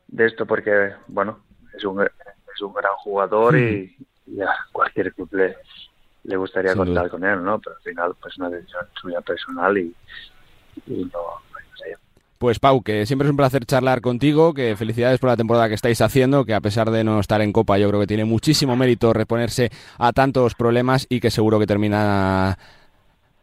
[0.06, 1.44] de esto porque, bueno,
[1.76, 3.94] es un, es un gran jugador y,
[4.26, 5.56] y a cualquier club le,
[6.24, 7.58] le gustaría contar con él, ¿no?
[7.58, 9.94] Pero al final, pues una decisión suya personal y,
[10.86, 11.40] no,
[12.38, 15.74] Pues Pau, que siempre es un placer charlar contigo, que felicidades por la temporada que
[15.74, 18.76] estáis haciendo, que a pesar de no estar en Copa, yo creo que tiene muchísimo
[18.76, 22.56] mérito reponerse a tantos problemas y que seguro que termina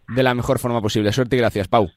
[0.07, 1.11] de la mejor forma posible.
[1.11, 1.89] Suerte y gracias, Pau.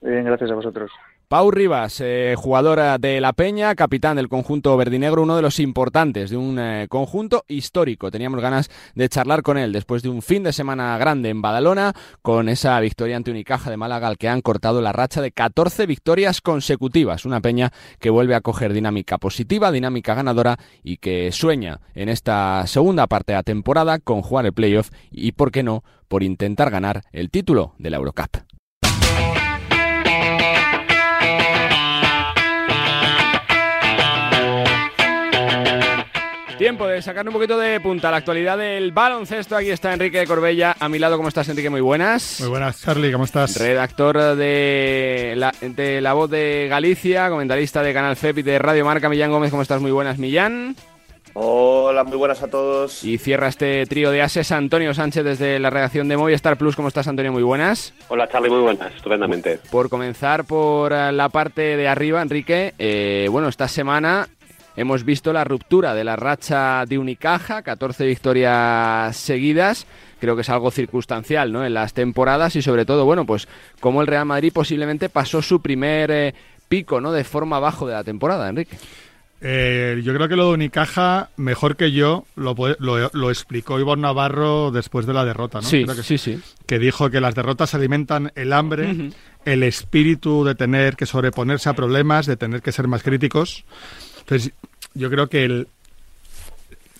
[0.00, 0.92] bien, gracias a vosotros.
[1.28, 6.30] Pau Rivas, eh, jugadora de La Peña, capitán del conjunto verdinegro, uno de los importantes
[6.30, 8.10] de un eh, conjunto histórico.
[8.10, 11.92] Teníamos ganas de charlar con él después de un fin de semana grande en Badalona,
[12.22, 15.84] con esa victoria ante Unicaja de Málaga, al que han cortado la racha de 14
[15.84, 17.26] victorias consecutivas.
[17.26, 22.66] Una Peña que vuelve a coger dinámica positiva, dinámica ganadora y que sueña en esta
[22.66, 26.70] segunda parte de la temporada con jugar el playoff y, por qué no, por intentar
[26.70, 28.47] ganar el título de la Eurocup.
[36.68, 39.56] Tiempo de sacar un poquito de punta a la actualidad del baloncesto.
[39.56, 40.76] Aquí está Enrique Corbella.
[40.78, 41.70] A mi lado, ¿cómo estás, Enrique?
[41.70, 42.40] Muy buenas.
[42.40, 43.58] Muy buenas, Charlie, ¿cómo estás?
[43.58, 48.84] Redactor de la, de la Voz de Galicia, comentarista de Canal FEP y de Radio
[48.84, 49.08] Marca.
[49.08, 49.80] Millán Gómez, ¿cómo estás?
[49.80, 50.76] Muy buenas, Millán.
[51.32, 53.02] Hola, muy buenas a todos.
[53.02, 56.76] Y cierra este trío de ases Antonio Sánchez desde la redacción de Movistar Plus.
[56.76, 57.32] ¿Cómo estás, Antonio?
[57.32, 57.94] Muy buenas.
[58.08, 59.58] Hola, Charlie, muy buenas, estupendamente.
[59.70, 64.28] Por comenzar por la parte de arriba, Enrique, eh, bueno, esta semana
[64.78, 69.88] Hemos visto la ruptura de la racha de Unicaja, 14 victorias seguidas.
[70.20, 71.66] Creo que es algo circunstancial ¿no?
[71.66, 73.48] en las temporadas y sobre todo, bueno, pues
[73.80, 76.34] como el Real Madrid posiblemente pasó su primer eh,
[76.68, 77.10] pico ¿no?
[77.10, 78.76] de forma bajo de la temporada, Enrique.
[79.40, 84.70] Eh, yo creo que lo de Unicaja, mejor que yo, lo, lo, explicó Iván Navarro
[84.70, 85.66] después de la derrota, ¿no?
[85.66, 86.40] Sí, que, sí, sí.
[86.66, 89.10] Que dijo que las derrotas alimentan el hambre,
[89.44, 93.64] el espíritu de tener que sobreponerse a problemas, de tener que ser más críticos.
[94.28, 94.52] Entonces,
[94.92, 95.68] yo creo que el,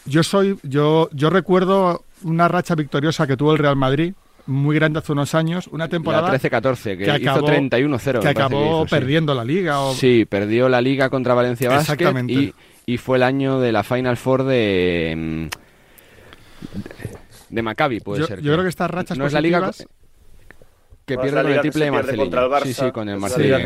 [0.07, 4.15] yo soy, yo, yo recuerdo una racha victoriosa que tuvo el Real Madrid,
[4.47, 9.45] muy grande hace unos años, una temporada 13-14 que, hizo 31-0 que acabó perdiendo la
[9.45, 9.93] liga o...
[9.93, 12.55] sí perdió la liga contra Valencia Basket y,
[12.87, 15.51] y, fue el año de la Final Four de
[17.51, 19.71] de, Maccabi puede ser yo creo que estas rachas no es la liga
[21.09, 22.23] que pierde con el triple de Marcelino.
[22.23, 23.59] contra el Barça, sí, sí, con el Marcelino.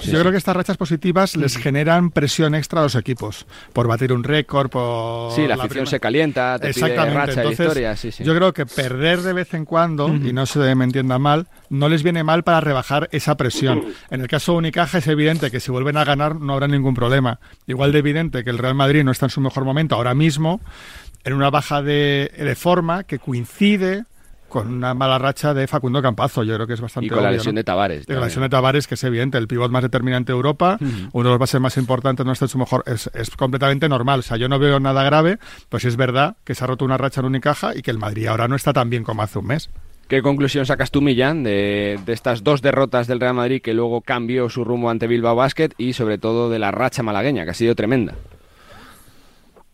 [0.00, 4.12] Yo creo que estas rachas positivas les generan presión extra a los equipos por batir
[4.12, 5.32] un récord, por...
[5.32, 7.14] Sí, la afición prima- se calienta, te pide Exactamente.
[7.14, 8.24] racha de Entonces, victoria, sí, sí.
[8.24, 11.88] Yo creo que perder de vez en cuando, y no se me entienda mal, no
[11.88, 13.84] les viene mal para rebajar esa presión.
[14.10, 16.94] En el caso de Unicaja es evidente que si vuelven a ganar no habrá ningún
[16.94, 17.38] problema.
[17.66, 20.60] Igual de evidente que el Real Madrid no está en su mejor momento ahora mismo,
[21.24, 24.04] en una baja de, de forma que coincide
[24.48, 26.42] con una mala racha de Facundo Campazo.
[26.42, 27.60] Yo creo que es bastante Y con la lesión ¿no?
[27.60, 30.32] de Tavares Y con la lesión de Tavares, que es evidente, el pivot más determinante
[30.32, 30.78] de Europa,
[31.12, 34.20] uno de los bases más importantes, no está en su mejor, es, es completamente normal.
[34.20, 36.96] O sea, yo no veo nada grave, pues es verdad que se ha roto una
[36.96, 39.46] racha en Unicaja y que el Madrid ahora no está tan bien como hace un
[39.46, 39.70] mes.
[40.08, 44.02] ¿Qué conclusión sacas tú, Millán, de, de estas dos derrotas del Real Madrid que luego
[44.02, 47.54] cambió su rumbo ante Bilbao Basket y sobre todo de la racha malagueña, que ha
[47.54, 48.14] sido tremenda?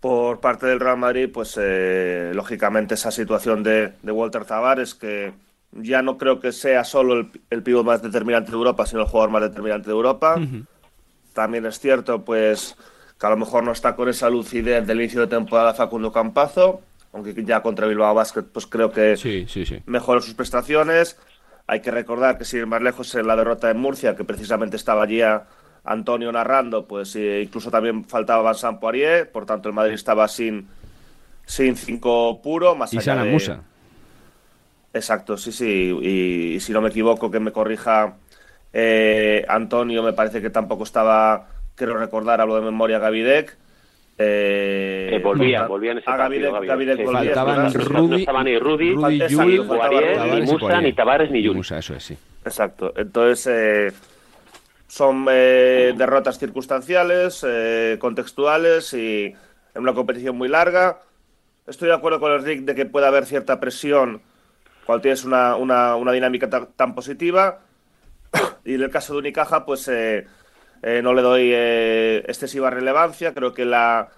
[0.03, 5.33] Por parte del Real Madrid, pues eh, lógicamente esa situación de, de Walter Tavares, que
[5.71, 9.07] ya no creo que sea solo el, el pívot más determinante de Europa, sino el
[9.07, 10.41] jugador más determinante de Europa.
[11.35, 12.77] También es cierto, pues,
[13.19, 16.81] que a lo mejor no está con esa lucidez del inicio de temporada Facundo Campazo,
[17.12, 19.83] aunque ya contra Bilbao Basket, pues creo que Sí, sí, sí.
[19.87, 21.17] mejoró sus prestaciones.
[21.69, 24.77] Hay que recordar que sin ir más lejos en la derrota en Murcia, que precisamente
[24.77, 25.45] estaba allí a
[25.85, 30.68] Antonio narrando, pues eh, incluso también faltaba Vincent Poirier, por tanto el Madrid estaba sin
[31.45, 33.33] sin cinco puro, más Y allá Sana de...
[33.33, 33.62] Musa.
[34.95, 35.97] Exacto, sí, sí.
[36.03, 38.14] Y, y si no me equivoco, que me corrija
[38.73, 43.57] eh, Antonio, me parece que tampoco estaba, quiero recordar, hablo de memoria, Gavidec.
[44.18, 46.97] Eh, volvía, volvía en ese Ah, partido, Gavidec, Gavidec.
[46.99, 47.73] Sí, volvía, faltaban.
[47.75, 51.57] Rudy- no estaba ni Rudy, Rudy Yul, Poirier, ni Musa, ni Tavares, ni Yul.
[51.57, 52.16] Musa, eso es, sí.
[52.45, 52.92] Exacto.
[52.97, 53.92] Entonces, eh,
[54.92, 59.24] son eh, derrotas circunstanciales, eh, contextuales y
[59.74, 61.00] en una competición muy larga.
[61.66, 64.20] Estoy de acuerdo con el Rick de que puede haber cierta presión
[64.85, 67.61] cuando tienes una, una- una dinámica ta- tan, positiva.
[68.66, 70.26] Y en el caso de Unicaja, pues eh,
[70.83, 73.33] eh, no le doy eh, excesiva relevancia.
[73.33, 74.11] Creo que la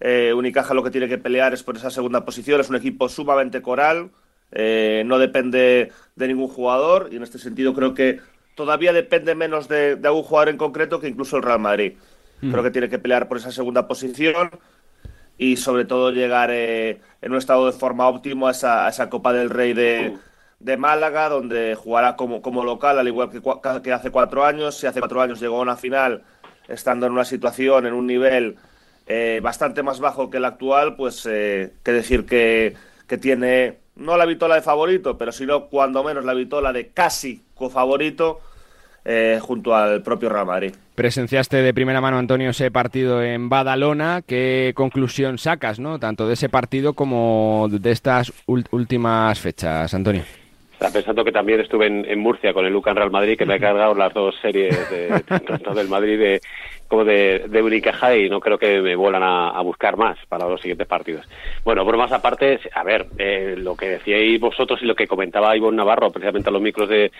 [0.00, 2.60] eh, Unicaja lo que tiene que pelear es por esa segunda posición.
[2.60, 4.10] Es un equipo sumamente coral.
[4.50, 7.08] no depende de ningún jugador.
[7.12, 8.18] Y en este sentido creo que
[8.58, 11.92] todavía depende menos de, de algún jugador en concreto que incluso el Real Madrid.
[12.40, 14.50] Creo que tiene que pelear por esa segunda posición
[15.38, 19.08] y sobre todo llegar eh, en un estado de forma óptimo a esa, a esa
[19.08, 20.16] Copa del Rey de,
[20.58, 24.76] de Málaga, donde jugará como, como local, al igual que, hace cuatro años.
[24.76, 26.24] Si hace cuatro años llegó a una final
[26.66, 28.56] estando en una situación, en un nivel
[29.06, 32.74] eh, bastante más bajo que el actual, pues eh, que decir que,
[33.06, 37.42] que tiene no la vitola de favorito, pero sino cuando menos la vitola de casi
[37.54, 38.40] cofavorito
[39.04, 40.72] eh, junto al propio Real Madrid.
[40.94, 44.22] Presenciaste de primera mano, Antonio, ese partido en Badalona.
[44.26, 45.98] ¿Qué conclusión sacas, no?
[45.98, 50.22] Tanto de ese partido como de estas ul- últimas fechas, Antonio.
[50.72, 53.56] Está pensando que también estuve en, en Murcia con el Lucan Real Madrid, que me
[53.56, 56.40] he cargado las dos series de, tanto del Madrid de,
[56.88, 60.60] como de, de y no creo que me vuelan a, a buscar más para los
[60.60, 61.26] siguientes partidos.
[61.64, 65.76] Bueno, bromas aparte, a ver, eh, lo que decíais vosotros y lo que comentaba Ivonne
[65.76, 67.10] Navarro, precisamente a los micros de,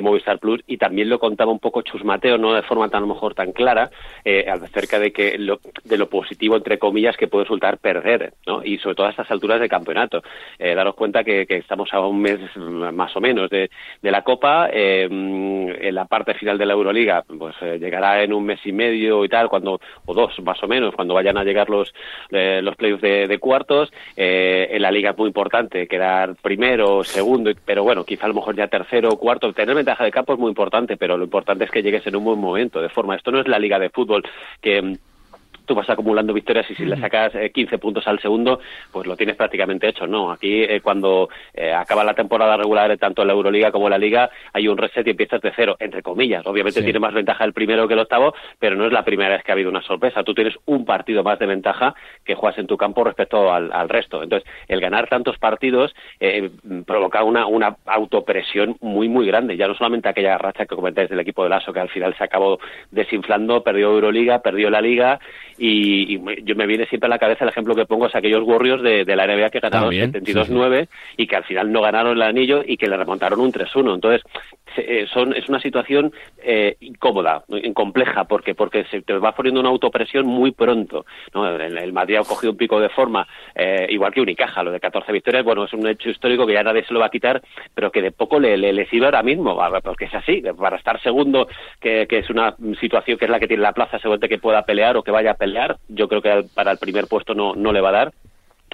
[0.00, 3.06] Movistar Plus, y también lo contaba un poco Chus Mateo, no de forma tan a
[3.06, 3.90] lo mejor tan clara,
[4.24, 8.64] eh, acerca de que lo, de lo positivo, entre comillas, que puede resultar perder, ¿no?
[8.64, 10.22] Y sobre todo a estas alturas de campeonato.
[10.58, 14.22] Eh, daros cuenta que, que estamos a un mes más o menos de, de la
[14.22, 18.60] Copa, eh, en la parte final de la Euroliga, pues eh, llegará en un mes
[18.64, 21.92] y medio y tal, cuando o dos más o menos, cuando vayan a llegar los
[22.30, 23.92] eh, los playoffs de, de cuartos.
[24.16, 28.34] Eh, en la Liga es muy importante quedar primero, segundo, pero bueno, quizá a lo
[28.34, 29.52] mejor ya tercero o cuarto.
[29.52, 32.24] Tener ventaja de campo es muy importante, pero lo importante es que llegues en un
[32.24, 33.16] buen momento, de forma.
[33.16, 34.22] Esto no es la Liga de fútbol
[34.60, 34.98] que
[35.70, 38.58] tú vas acumulando victorias y si le sacas eh, 15 puntos al segundo,
[38.90, 40.04] pues lo tienes prácticamente hecho.
[40.04, 43.86] No, aquí eh, cuando eh, acaba la temporada regular, eh, tanto en la Euroliga como
[43.86, 46.44] en la Liga, hay un reset y empiezas de cero, entre comillas.
[46.44, 46.84] Obviamente Sí.
[46.84, 49.52] tiene más ventaja el primero que el octavo, pero no es la primera vez que
[49.52, 50.24] ha habido una sorpresa.
[50.24, 53.88] Tú tienes un partido más de ventaja que juegas en tu campo respecto al, al
[53.88, 54.24] resto.
[54.24, 56.50] Entonces, el ganar tantos partidos eh,
[56.84, 59.56] provoca una, una autopresión muy, muy grande.
[59.56, 62.24] Ya no solamente aquella racha que comentáis del equipo de Lasso, que al final se
[62.24, 62.58] acabó
[62.90, 65.20] desinflando, perdió Euroliga, perdió la Liga,
[65.60, 68.14] y, y me- yo me viene siempre a la cabeza el ejemplo que pongo es
[68.14, 70.12] aquellos Warriors de, de la NBA que ganaron También,
[70.48, 73.94] 72-9 y que al final no ganaron el anillo y que le remontaron un 3-1.
[73.94, 74.22] Entonces,
[74.74, 77.44] se- eh, son, es una situación eh, incómoda,
[77.74, 81.04] compleja, porque porque se te va poniendo una autopresión muy pronto.
[81.34, 81.46] ¿no?
[81.48, 84.80] El, el Madrid ha cogido un pico de forma, eh, igual que Unicaja, lo de
[84.80, 87.42] 14 victorias, bueno, es un hecho histórico que ya nadie se lo va a quitar,
[87.74, 91.00] pero que de poco le, le, le sirve ahora mismo, porque es así, para estar
[91.02, 91.48] segundo,
[91.80, 94.62] que, que es una situación que es la que tiene la plaza, seguramente que pueda
[94.64, 95.49] pelear o que vaya a pelear,
[95.88, 98.12] yo creo que para el primer puesto no, no le va a dar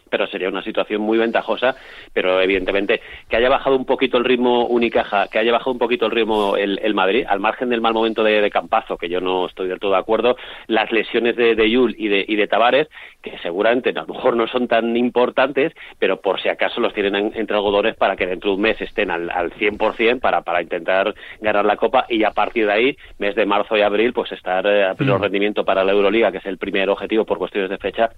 [0.08, 1.76] pero sería una situación muy ventajosa,
[2.12, 6.06] pero evidentemente que haya bajado un poquito el ritmo Unicaja, que haya bajado un poquito
[6.06, 9.68] el ritmo el, Madrid, al margen del mal momento de, Campazo, que yo no estoy
[9.68, 10.36] del todo de acuerdo,
[10.68, 12.88] las lesiones de, de Yul y de, y de Tavares,
[13.20, 17.32] que seguramente a lo mejor no son tan importantes, pero por si acaso los tienen
[17.34, 21.14] entre algodones para que dentro de un mes estén al, al 100% para, para intentar
[21.40, 24.66] ganar la Copa y a partir de ahí, mes de marzo y abril, pues estar
[24.66, 25.22] eh, a pleno mm.
[25.22, 28.10] rendimiento para la Euroliga, que es el primer objetivo por cuestiones de fecha,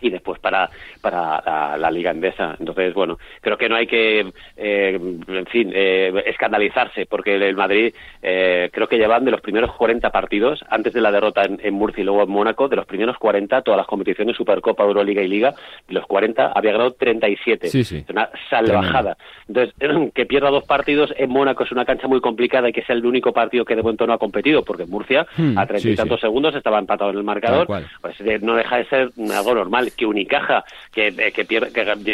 [0.00, 2.56] y después para, para la, Liga Endesa.
[2.58, 7.94] Entonces, bueno, creo que no hay que, eh, en fin, eh, escandalizarse, porque el Madrid
[8.22, 12.02] eh, creo que llevan de los primeros 40 partidos, antes de la derrota en, Murcia
[12.02, 15.54] y luego en Mónaco, de los primeros 40, todas las competiciones, Supercopa, Euroliga y Liga,
[15.86, 17.68] de los 40 había ganado 37.
[17.68, 18.04] Sí, sí.
[18.10, 19.16] Una salvajada.
[19.48, 19.74] Entonces,
[20.14, 23.04] que pierda dos partidos en Mónaco es una cancha muy complicada y que sea el
[23.04, 25.96] único partido que de momento no ha competido, porque en Murcia, hmm, a treinta y
[25.96, 27.66] tantos segundos, estaba empatado en el marcador.
[28.00, 31.70] Pues no deja de ser algo normal que Unicaja, que, eh, que, pierde,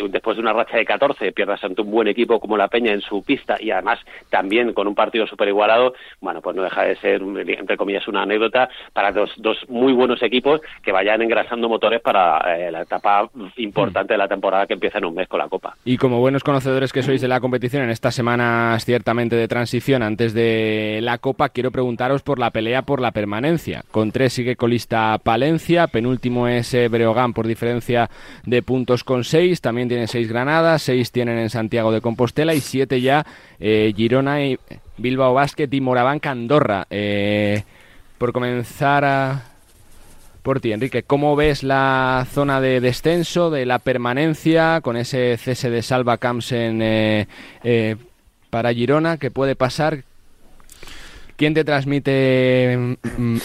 [0.09, 3.01] después de una racha de 14 pierdas ante un buen equipo como la Peña en
[3.01, 3.99] su pista y además
[4.31, 8.23] también con un partido súper igualado, bueno, pues no deja de ser, entre comillas, una
[8.23, 13.29] anécdota para dos, dos muy buenos equipos que vayan engrasando motores para eh, la etapa
[13.57, 15.77] importante de la temporada que empieza en un mes con la Copa.
[15.85, 20.03] Y como buenos conocedores que sois de la competición en estas semanas ciertamente de transición
[20.03, 23.83] antes de la Copa, quiero preguntaros por la pelea por la permanencia.
[23.91, 28.11] Con tres sigue colista Palencia, penúltimo es eh, Breogán por diferencia diferencia
[28.45, 29.61] de puntos con seis.
[29.61, 33.25] También tiene seis Granadas, seis tienen en Santiago de Compostela y siete ya
[33.59, 34.59] eh, Girona y
[34.99, 36.87] Bilbao Basket y Morabanca Andorra.
[36.91, 37.63] Eh,
[38.19, 39.43] por comenzar
[40.43, 41.03] por ti, Enrique.
[41.03, 46.53] ¿Cómo ves la zona de descenso, de la permanencia, con ese cese de Salva Camps
[46.53, 47.97] en, eh,
[48.51, 49.17] para Girona?
[49.17, 50.05] ¿Qué puede pasar?
[51.37, 53.39] ¿Quién te transmite mm,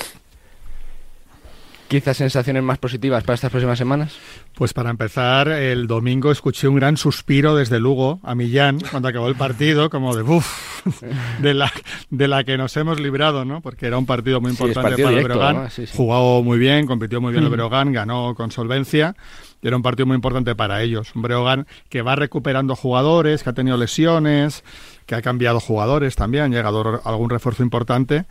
[1.89, 4.15] quizás sensaciones más positivas para estas próximas semanas?
[4.53, 9.27] Pues para empezar, el domingo escuché un gran suspiro desde Lugo a Millán cuando acabó
[9.27, 10.85] el partido, como de uff,
[11.39, 11.71] de la,
[12.09, 13.61] de la que nos hemos librado, ¿no?
[13.61, 15.67] Porque era un partido muy importante para el Breogán.
[15.93, 17.53] Jugó muy bien, compitió muy bien el mm.
[17.53, 19.15] Breogán, ganó con solvencia.
[19.61, 21.13] Y era un partido muy importante para ellos.
[21.15, 24.63] Un Breogán que va recuperando jugadores, que ha tenido lesiones,
[25.05, 28.25] que ha cambiado jugadores también, ha llegado algún refuerzo importante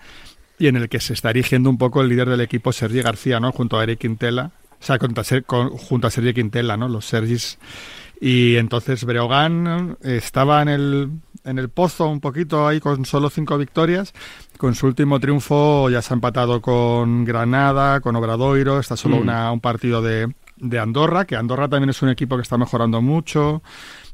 [0.58, 3.40] y en el que se está erigiendo un poco el líder del equipo, Sergi García,
[3.40, 3.52] ¿no?
[3.52, 6.88] Junto a Eric Quintela, o sea, junto a Sergi Quintela, ¿no?
[6.88, 7.58] Los Sergis.
[8.20, 11.10] Y entonces Breogán estaba en el,
[11.44, 14.12] en el pozo un poquito ahí con solo cinco victorias.
[14.56, 19.20] Con su último triunfo ya se ha empatado con Granada, con Obradoiro, está solo mm.
[19.20, 20.28] una, un partido de,
[20.60, 23.62] de Andorra, que Andorra también es un equipo que está mejorando mucho.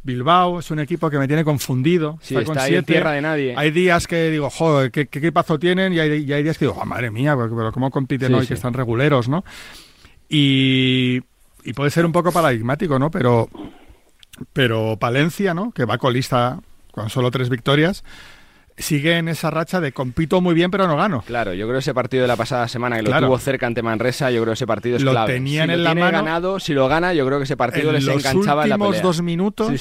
[0.02, 2.18] Bilbao es un equipo que me tiene confundido.
[2.20, 3.54] Sí, está, ahí en tierra de nadie.
[3.56, 5.94] Hay días que digo, joder, ¿qué, qué equipazo tienen?
[5.94, 8.46] Y hay, días que digo, oh, madre mía, pero, ¿cómo compiten hoy?
[8.46, 9.44] Que están reguleros, ¿no?
[10.28, 11.22] Y,
[11.64, 13.10] y, puede ser un poco paradigmático, ¿no?
[13.10, 13.48] Pero,
[14.52, 15.72] pero Palencia, ¿no?
[15.72, 16.60] Que va colista
[16.92, 18.04] con solo tres victorias,
[18.76, 21.22] sigue en esa racha de compito muy bien pero no gano.
[21.26, 23.82] Claro, yo creo que ese partido de la pasada semana que lo tuvo cerca ante
[23.82, 25.34] Manresa, yo creo que ese partido es lo clave.
[25.34, 28.06] Tenían si en la mano, ganado, si lo gana, yo creo que ese partido les
[28.06, 28.88] enganchaba en la pelea.
[28.88, 29.72] los últimos dos minutos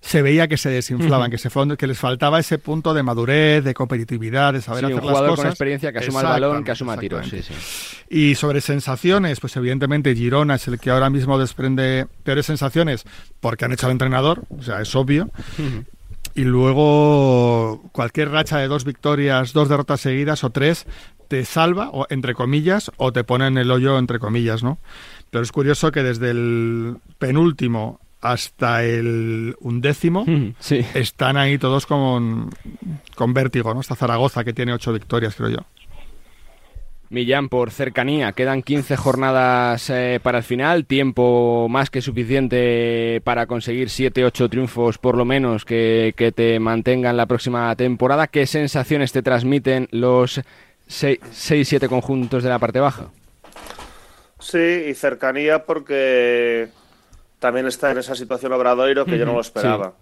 [0.00, 3.74] se veía que se desinflaban, que, se que les faltaba ese punto de madurez, de
[3.74, 5.44] competitividad, de saber hacer un jugador las cosas.
[5.44, 7.28] con experiencia que asuma el balón, que asuma tiros.
[8.08, 13.04] Y sobre sensaciones, pues evidentemente Girona es el que ahora mismo desprende peores sensaciones
[13.40, 15.30] porque han hecho al entrenador, o sea, es obvio.
[16.36, 20.86] Y luego cualquier racha de dos victorias, dos derrotas seguidas o tres
[21.28, 24.78] te salva, o, entre comillas, o te pone en el hoyo, entre comillas, ¿no?
[25.30, 30.26] Pero es curioso que desde el penúltimo hasta el undécimo
[30.58, 30.84] sí.
[30.94, 32.50] están ahí todos con,
[33.14, 33.80] con vértigo, ¿no?
[33.80, 35.58] Esta Zaragoza que tiene ocho victorias, creo yo.
[37.08, 43.46] Millán, por cercanía, quedan 15 jornadas eh, para el final, tiempo más que suficiente para
[43.46, 48.26] conseguir 7-8 triunfos por lo menos que, te mantengan la próxima temporada.
[48.26, 50.40] ¿Qué sensaciones te transmiten los
[50.88, 53.10] 6-7 conjuntos de la parte baja?
[54.40, 56.68] Sí, y cercanía porque
[57.38, 59.92] también está en esa situación Obradoiro que yo no lo esperaba.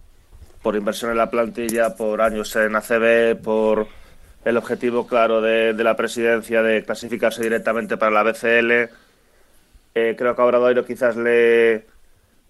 [0.62, 3.86] Por inversión en la plantilla, por años en ACB, por
[4.44, 8.90] el objetivo claro de, la presidencia de clasificarse directamente para la BCL.
[9.94, 11.87] Eh, creo que a Obradoiro quizás le,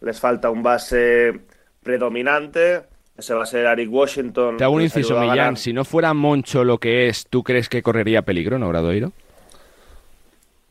[0.00, 1.40] les falta un base
[1.82, 2.82] predominante.
[3.16, 4.56] Ese va a ser Eric Washington.
[4.56, 5.56] Te hago un inciso, Millán.
[5.56, 9.12] Si no fuera Moncho lo que es, ¿tú crees que correría peligro en Obradoiro?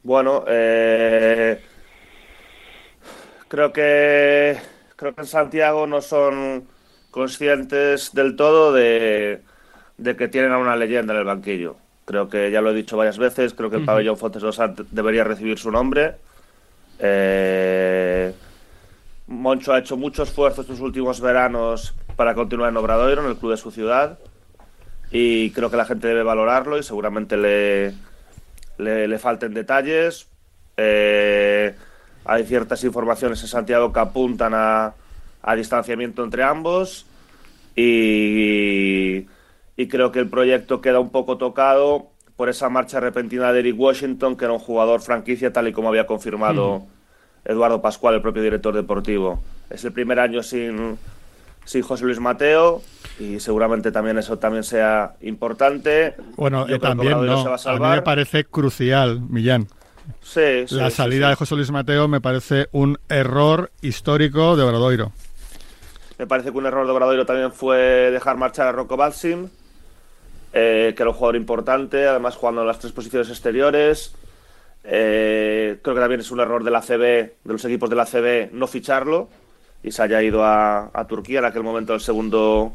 [0.03, 1.61] Bueno, eh,
[3.47, 4.57] creo que
[4.97, 6.67] creo que en Santiago no son
[7.11, 9.41] conscientes del todo de,
[9.97, 11.77] de que tienen a una leyenda en el banquillo.
[12.05, 14.59] Creo que ya lo he dicho varias veces, creo que el pabellón Fontes Dos
[14.91, 16.15] debería recibir su nombre.
[16.99, 18.33] Eh,
[19.27, 23.51] Moncho ha hecho mucho esfuerzo estos últimos veranos para continuar en Obradoiro, en el club
[23.51, 24.19] de su ciudad,
[25.11, 27.93] y creo que la gente debe valorarlo y seguramente le,
[28.77, 30.27] le, le falten detalles.
[30.75, 31.73] Eh,
[32.25, 34.93] hay ciertas informaciones en Santiago que apuntan a,
[35.41, 37.05] a distanciamiento entre ambos
[37.75, 39.25] y,
[39.75, 43.79] y creo que el proyecto queda un poco tocado por esa marcha repentina de Eric
[43.79, 46.83] Washington, que era un jugador franquicia, tal y como había confirmado
[47.45, 49.41] Eduardo Pascual, el propio director deportivo.
[49.69, 50.97] Es el primer año sin,
[51.65, 52.81] sin José Luis Mateo
[53.19, 56.15] y seguramente también eso también sea importante.
[56.35, 57.57] Bueno, eh, también no.
[57.57, 59.67] se va a A mí me parece crucial, Millán.
[60.21, 61.29] Sí, sí, La sí, salida sí.
[61.31, 65.11] de José Luis Mateo me parece un error histórico de Obradoiro.
[66.17, 69.49] Me parece que un error de Obradoiro también fue dejar marchar a Rocco Balsim,
[70.53, 74.15] eh, que era un jugador importante, además jugando en las tres posiciones exteriores.
[74.85, 78.05] Eh, creo que también es un error de la CB, de los equipos de la
[78.05, 79.29] CB, no ficharlo
[79.81, 82.73] y se haya ido a, a Turquía en aquel momento el segundo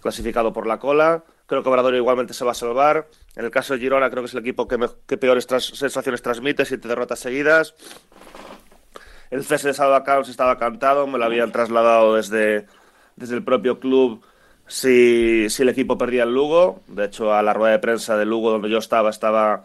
[0.00, 1.22] clasificado por la cola.
[1.46, 3.08] Creo que Obradoiro igualmente se va a salvar.
[3.36, 5.64] En el caso de Girona, creo que es el equipo que, me- que peores tras-
[5.76, 7.74] sensaciones transmite, siete derrotas seguidas.
[9.30, 12.66] El cese de Salva Camps estaba cantado, me lo habían trasladado desde,
[13.16, 14.22] desde el propio club
[14.68, 16.82] si, si el equipo perdía el Lugo.
[16.86, 19.64] De hecho, a la rueda de prensa del Lugo donde yo estaba, estaba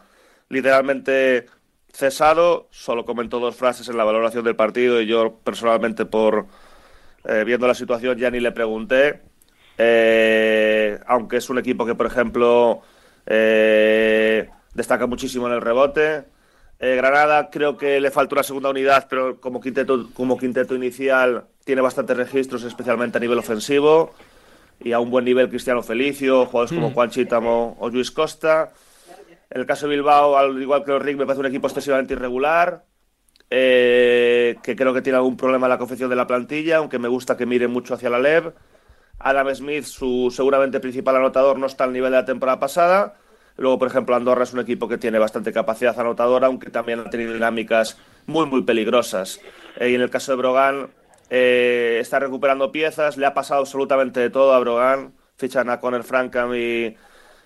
[0.50, 1.46] literalmente
[1.92, 2.68] cesado.
[2.72, 6.48] Solo comentó dos frases en la valoración del partido y yo personalmente por
[7.26, 9.22] eh, viendo la situación ya ni le pregunté.
[9.78, 12.82] Eh, aunque es un equipo que, por ejemplo,
[13.26, 16.26] eh, destaca muchísimo en el rebote.
[16.80, 21.82] Granada creo que le falta una segunda unidad, pero como quinteto, como quinteto inicial tiene
[21.82, 24.14] bastantes registros, especialmente a nivel ofensivo.
[24.80, 26.94] Y a un buen nivel Cristiano Felicio, jugadores como Mm.
[26.94, 28.74] Juan Chítamo o Luis Costa.
[29.50, 32.14] En el caso de Bilbao, al igual que los Rick, me parece un equipo excesivamente
[32.14, 32.86] irregular.
[33.52, 37.08] eh, que creo que tiene algún problema en la confección de la plantilla, aunque me
[37.08, 38.54] gusta que mire mucho hacia la LEV.
[39.20, 43.16] Adam Smith, su seguramente principal anotador, no está al nivel de la temporada pasada.
[43.58, 47.10] Luego, por ejemplo, Andorra es un equipo que tiene bastante capacidad anotadora, aunque también ha
[47.10, 49.40] tenido dinámicas muy, muy peligrosas.
[49.78, 50.90] Eh, y en el caso de Brogan,
[51.36, 55.16] eh, está recuperando piezas, le ha pasado absolutamente de todo a Brogan.
[55.36, 56.96] Fichan a Conor Frankham y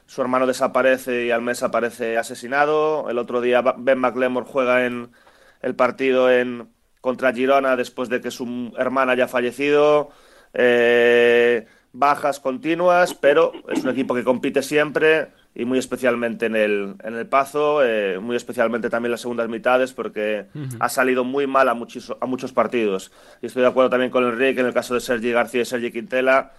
[0.06, 3.10] su hermano desaparece y al mes aparece asesinado.
[3.10, 5.14] El otro día Ben McLemore juega en
[5.62, 6.68] el partido en
[7.00, 10.10] contra Girona después de que su hermana haya fallecido.
[10.54, 15.30] Eh, bajas continuas, pero es un equipo que compite siempre
[15.60, 19.50] y muy especialmente en el, en el Pazo, eh, muy especialmente también en las segundas
[19.50, 20.78] mitades, porque Ujú.
[20.80, 23.12] ha salido muy mal a muchos, a muchos partidos.
[23.42, 25.92] Y estoy de acuerdo también con Enrique en el caso de Sergi García y Sergi
[25.92, 26.52] Quintela,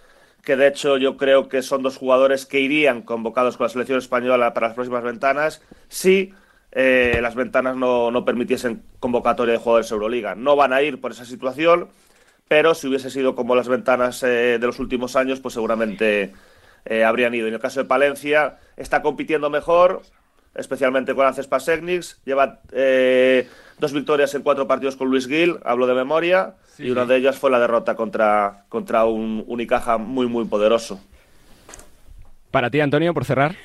[0.43, 3.99] que de hecho yo creo que son dos jugadores que irían convocados con la selección
[3.99, 6.33] española para las próximas ventanas si
[6.73, 10.35] eh, las ventanas no, no permitiesen convocatoria de jugadores de Euroliga.
[10.35, 11.87] No van a ir por esa situación,
[12.49, 16.33] pero si hubiese sido como las ventanas eh, de los últimos años, pues seguramente
[16.85, 17.45] eh, habrían ido.
[17.45, 20.01] Y en el caso de Palencia, está compitiendo mejor,
[20.55, 22.21] especialmente con Ances Pasecnics.
[22.25, 23.47] Lleva eh,
[23.79, 27.17] dos victorias en cuatro partidos con Luis Gil, hablo de memoria, Sí, y una de
[27.17, 30.99] ellas fue la derrota contra, contra un Unicaja muy, muy poderoso.
[32.51, 33.55] Para ti, Antonio, por cerrar.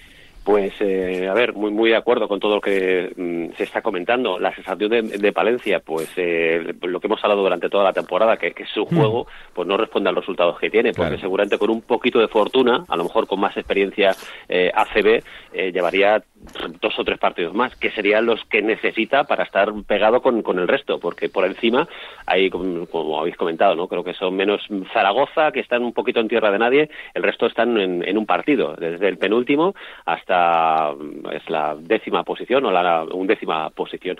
[0.44, 3.80] Pues, eh, a ver, muy, muy de acuerdo con todo lo que mm, se está
[3.80, 4.38] comentando.
[4.38, 8.36] La sensación de, de Palencia, pues eh, lo que hemos hablado durante toda la temporada,
[8.36, 11.20] que, que su juego pues no responde a los resultados que tiene, porque Claro.
[11.22, 14.14] seguramente con un poquito de fortuna, a lo mejor con más experiencia
[14.48, 15.22] eh, ACB,
[15.54, 16.22] eh, llevaría
[16.80, 20.58] dos o tres partidos más, que serían los que necesita para estar pegado con, con
[20.58, 21.88] el resto, porque por encima
[22.26, 23.88] hay, como, habéis comentado, ¿no?
[23.88, 27.46] creo que son menos Zaragoza, que están un poquito en tierra de nadie, el resto
[27.46, 29.74] están en, en un partido, desde el penúltimo
[30.04, 34.18] hasta mm, es la décima posición o la undécima posición.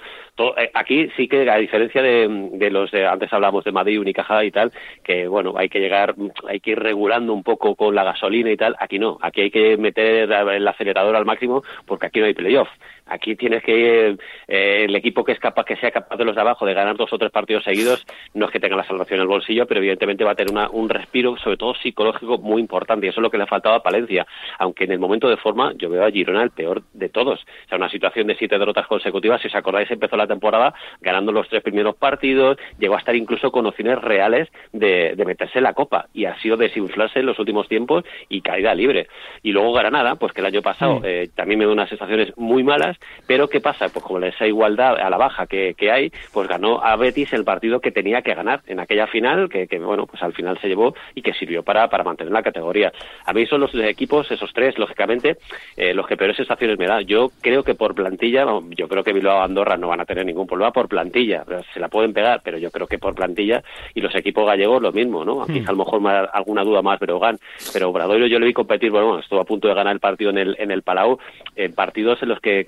[0.56, 4.44] Eh, aquí sí que, a diferencia de, de los de, antes hablamos de Madrid, Unicaja
[4.44, 4.72] y tal,
[5.02, 6.14] que bueno, hay que llegar,
[6.48, 9.50] hay que ir regulando un poco con la gasolina y tal, aquí no, aquí hay
[9.50, 12.68] que meter el acelerador al máximo porque aquí no hay playoff.
[13.06, 14.16] Aquí tienes que
[14.48, 16.96] eh, el equipo que es capaz, que sea capaz de los de abajo de ganar
[16.96, 19.80] dos o tres partidos seguidos, no es que tenga la salvación en el bolsillo, pero
[19.80, 23.06] evidentemente va a tener una- un respiro, sobre todo psicológico, muy importante.
[23.06, 24.26] Y eso es lo que le ha faltado a Palencia.
[24.58, 27.40] Aunque en el momento de forma, yo veo a Girona el peor de todos.
[27.42, 29.40] O sea, una situación de siete derrotas consecutivas.
[29.42, 33.50] Si os acordáis, empezó la temporada ganando los tres primeros partidos, llegó a estar incluso
[33.52, 36.06] con opciones reales de, de meterse en la copa.
[36.14, 39.08] Y ha sido desinflarse en los últimos tiempos y caída libre.
[39.42, 42.62] Y luego Granada, pues que el año pasado eh, también me dio unas sensaciones muy
[42.62, 42.93] malas,
[43.26, 43.88] pero ¿qué pasa?
[43.88, 47.44] Pues como esa igualdad a la baja que, que hay, pues ganó a Betis el
[47.44, 50.68] partido que tenía que ganar en aquella final, que, que, bueno, pues al final se
[50.68, 52.92] llevó y que sirvió para, para mantener la categoría.
[53.24, 55.36] A mí son los equipos, esos tres, lógicamente,
[55.76, 57.00] eh, los que peores sensaciones me da.
[57.02, 60.46] Yo creo que por plantilla, yo creo que Bilbao Andorra no van a tener ningún
[60.46, 63.62] problema por plantilla, se la pueden pegar, pero yo creo que por plantilla
[63.94, 65.46] y los equipos gallegos lo mismo, ¿no?
[65.46, 67.38] Quizá a lo mejor más, alguna duda más Brogan,
[67.72, 70.38] pero Obradoiro yo le vi competir, bueno, estuvo a punto de ganar el partido en
[70.38, 71.18] el, en el Palau,
[71.56, 72.64] en partidos en los que,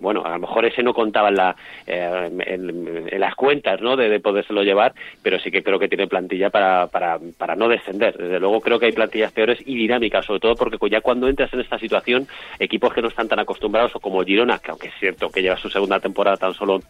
[0.00, 1.56] bueno, a lo mejor ese no contaba en, la,
[1.86, 3.96] eh, en, las cuentas, ¿no?
[3.96, 7.68] De, de podérselo llevar, pero sí que creo que tiene plantilla para, para, para no
[7.68, 8.16] descender.
[8.16, 11.52] Desde luego creo que hay plantillas peores y dinámicas, sobre todo porque ya cuando entras
[11.52, 12.26] en esta situación,
[12.58, 15.56] equipos que no están tan acostumbrados, o como Girona, que aunque es cierto que lleva
[15.56, 16.80] su segunda temporada tan solo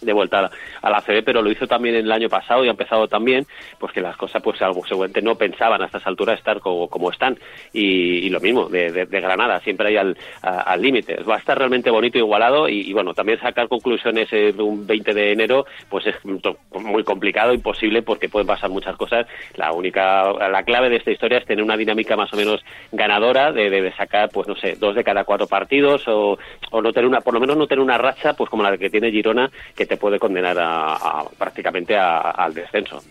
[0.00, 0.50] de vuelta
[0.82, 3.46] a la CB, pero lo hizo también el año pasado y ha empezado también,
[3.78, 7.10] pues que las cosas, pues algo seguramente no pensaban a estas alturas estar como, como
[7.10, 7.38] están.
[7.72, 9.96] Y, lo mismo, de, Granada, siempre hay
[10.42, 11.22] al límite.
[11.22, 14.28] Va a estar realmente bonito, igualado y, bueno, también sacar conclusiones
[14.58, 19.26] un 20 de enero, pues es muy complicado, imposible, porque pueden pasar muchas cosas.
[19.54, 23.52] La única, la clave de esta historia es tener una dinámica más o menos ganadora,
[23.52, 26.38] de, de sacar, pues no sé, dos de cada cuatro partidos o,
[26.70, 28.90] o no tener una, por lo menos no tener una racha, pues como la que
[28.90, 33.02] tiene Girona, que te puede condenar a, prácticamente al descenso.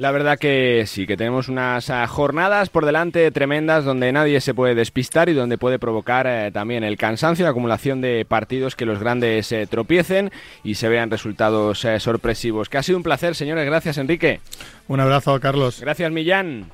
[0.00, 4.54] La verdad que sí, que tenemos unas ah, jornadas por delante tremendas donde nadie se
[4.54, 8.86] puede despistar y donde puede provocar eh, también el cansancio, la acumulación de partidos que
[8.86, 10.32] los grandes eh, tropiecen
[10.64, 12.70] y se vean resultados eh, sorpresivos.
[12.70, 13.66] Que ha sido un placer, señores.
[13.66, 14.40] Gracias, Enrique.
[14.88, 15.82] Un abrazo, Carlos.
[15.82, 16.70] Gracias, Millán.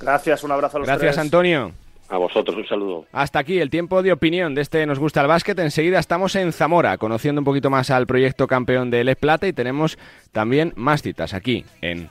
[0.00, 1.72] Gracias, un abrazo a los Gracias, Antonio.
[2.12, 3.06] A vosotros un saludo.
[3.10, 5.58] Hasta aquí el tiempo de opinión de este Nos gusta el básquet.
[5.58, 9.54] Enseguida estamos en Zamora, conociendo un poquito más al proyecto campeón de Les Plata y
[9.54, 9.96] tenemos
[10.30, 12.10] también más citas aquí en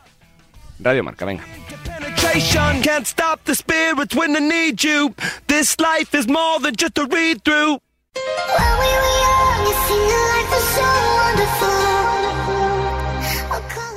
[0.80, 1.26] Radio Marca.
[1.26, 1.44] Venga.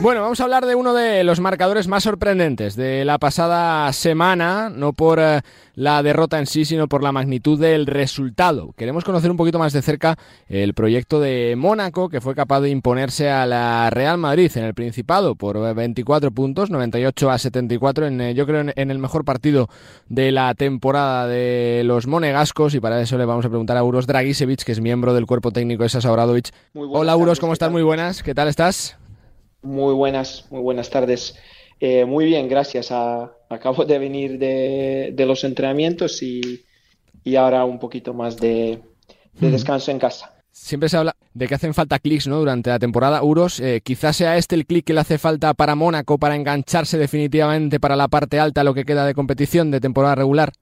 [0.00, 4.68] Bueno, vamos a hablar de uno de los marcadores más sorprendentes de la pasada semana,
[4.68, 5.40] no por eh,
[5.76, 8.72] la derrota en sí, sino por la magnitud del resultado.
[8.76, 10.16] Queremos conocer un poquito más de cerca
[10.48, 14.74] el proyecto de Mónaco, que fue capaz de imponerse a la Real Madrid en el
[14.74, 19.68] Principado por 24 puntos, 98 a 74, en, eh, yo creo en, el mejor partido
[20.08, 24.08] de la temporada de los monegascos, y para eso le vamos a preguntar a Uros
[24.08, 26.50] Dragicevic, que es miembro del cuerpo técnico de Sasa Obradovic.
[26.74, 27.70] Hola Uros, ¿cómo estás?
[27.70, 28.98] Muy buenas, ¿qué tal estás?
[29.64, 31.36] Muy buenas, muy buenas tardes.
[31.80, 32.90] Eh, muy bien, gracias.
[32.90, 36.64] acabo de venir de, los entrenamientos y,
[37.36, 38.82] ahora un poquito más de,
[39.40, 40.34] descanso en casa.
[40.52, 42.38] Siempre se habla de que hacen falta clics ¿no?
[42.38, 43.22] durante la temporada.
[43.22, 46.96] Uros, eh, quizás sea este el clic que le hace falta para Mónaco para engancharse
[46.96, 50.52] definitivamente para la parte alta, lo que queda de competición de temporada regular.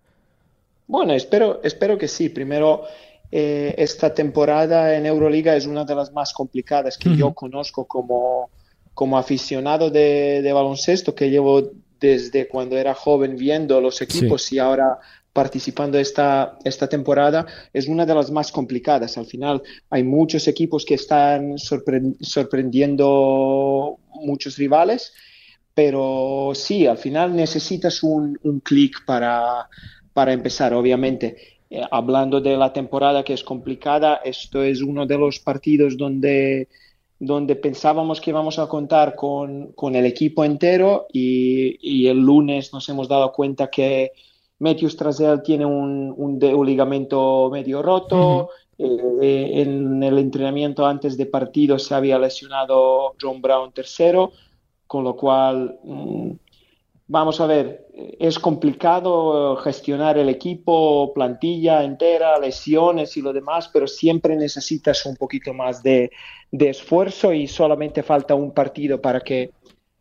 [0.87, 2.29] Bueno, espero, espero que sí.
[2.29, 2.85] Primero,
[3.33, 8.49] eh, esta temporada en Euroliga es una de las más complicadas que yo conozco como,
[8.95, 11.71] como aficionado de, baloncesto que llevo
[12.01, 14.99] desde cuando era joven viendo los equipos y ahora
[15.33, 19.17] participando esta, esta temporada es una de las más complicadas.
[19.17, 25.15] Al final hay muchos equipos que están sorprendiendo muchos rivales,
[25.75, 29.71] pero sí, al final necesitas un, un clic para,
[30.13, 31.37] para empezar, obviamente.
[31.71, 36.69] Eh, hablando de la temporada que es complicada, esto es uno de los partidos donde
[37.25, 43.07] donde pensábamos que íbamos a contar con, el equipo entero y, el lunes nos hemos
[43.07, 44.11] dado cuenta que
[44.59, 48.51] Matthews Trasel tiene un, un, ligamento medio roto.
[48.77, 54.33] Eh, en el entrenamiento antes de partido se había lesionado John Brown tercero,
[54.89, 56.31] con lo cual mm,
[57.09, 57.87] Vamos a ver,
[58.19, 65.17] es complicado gestionar el equipo, plantilla entera, lesiones y lo demás, pero siempre necesitas un
[65.17, 66.11] poquito más de,
[66.51, 69.51] esfuerzo y solamente falta un partido para que,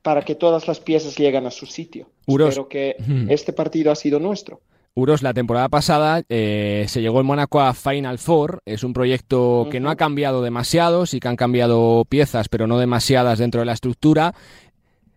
[0.01, 2.07] para que todas las piezas lleguen a su sitio.
[2.27, 2.95] Espero que
[3.29, 4.61] este partido ha sido nuestro.
[4.93, 8.61] Uros, la temporada pasada eh, se llegó el Mónaco a Final Four.
[8.65, 12.77] Es un proyecto que no ha cambiado demasiado, sí que han cambiado piezas, pero no
[12.77, 14.35] demasiadas dentro de la estructura.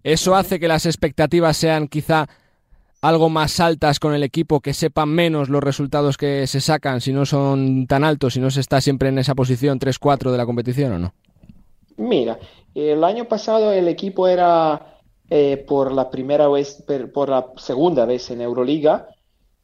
[0.04, 2.28] ¿Eso hace que las expectativas sean quizá
[3.00, 7.12] algo más altas con el equipo, que sepan menos los resultados que se sacan si
[7.12, 10.46] no son tan altos, si no se está siempre en esa posición 3-4 de la
[10.46, 11.14] competición o no?
[11.96, 12.38] Mira,
[12.74, 15.00] el año pasado el equipo era
[15.30, 19.08] eh, por la primera vez, por la segunda vez en Euroliga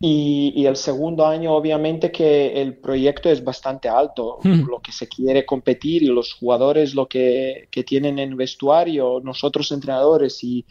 [0.02, 4.62] y, el segundo año, obviamente, que el proyecto es bastante alto, hmm.
[4.66, 10.42] lo que se quiere competir y los jugadores lo que, tienen en vestuario, nosotros entrenadores
[10.42, 10.64] y,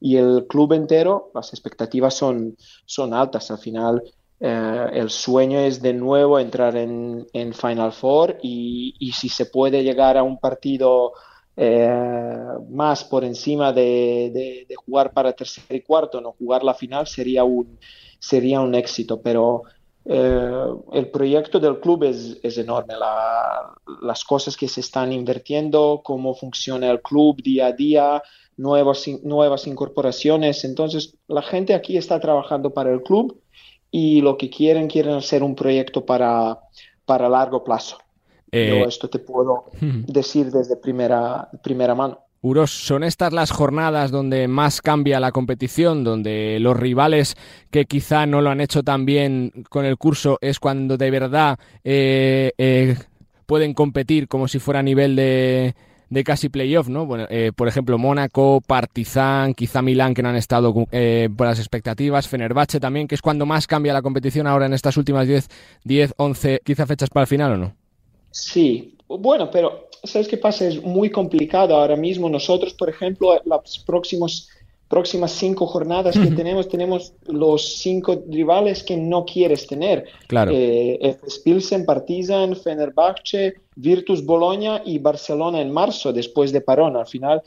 [0.00, 3.50] el club entero, las expectativas son, son altas.
[3.50, 4.02] Al final,
[4.38, 10.16] eh, el sueño es de nuevo entrar en, Final Four y, si se puede llegar
[10.16, 11.12] a un partido
[11.56, 11.90] eh,
[12.70, 17.78] más por encima de, jugar para tercer y cuarto, no jugar la final, sería un
[18.18, 19.62] sería un éxito, pero
[20.04, 22.94] eh, el proyecto del club es, es enorme,
[24.02, 28.22] las cosas que se están invirtiendo, cómo funciona el club día a día,
[28.56, 30.64] nuevas, nuevas incorporaciones.
[30.64, 33.40] Entonces, la gente aquí está trabajando para el club
[33.90, 36.60] y lo que quieren, quieren hacer un proyecto para,
[37.04, 37.98] para largo plazo.
[38.52, 42.20] Eh, Yo esto te puedo decir desde primera, primera mano.
[42.42, 47.36] Uros, ¿son estas las jornadas donde más cambia la competición, donde los rivales
[47.70, 51.58] que quizá no lo han hecho tan bien con el curso es cuando de verdad
[51.82, 52.96] eh, eh,
[53.46, 55.74] pueden competir como si fuera a nivel de,
[56.08, 57.06] de casi playoff, ¿no?
[57.06, 61.58] Bueno, eh, por ejemplo, Mónaco, Partizan, quizá Milán, que no han estado eh, por las
[61.58, 65.48] expectativas, Fenerbahce también, que es cuando más cambia la competición ahora en estas últimas 10,
[65.84, 67.85] 10 11, quizá fechas para el final, ¿o no?
[68.38, 70.66] Sí, bueno, pero ¿sabes qué pasa?
[70.66, 72.28] Es muy complicado ahora mismo.
[72.28, 74.50] Nosotros, por ejemplo, las próximos,
[74.88, 80.04] próximas cinco jornadas que tenemos, tenemos los cinco rivales que no quieres tener.
[80.26, 80.52] Claro.
[80.54, 86.94] Eh, Pilsen, Partizan, Fenerbahce, Virtus Bologna y Barcelona en marzo, después de parón.
[86.94, 87.42] Al final,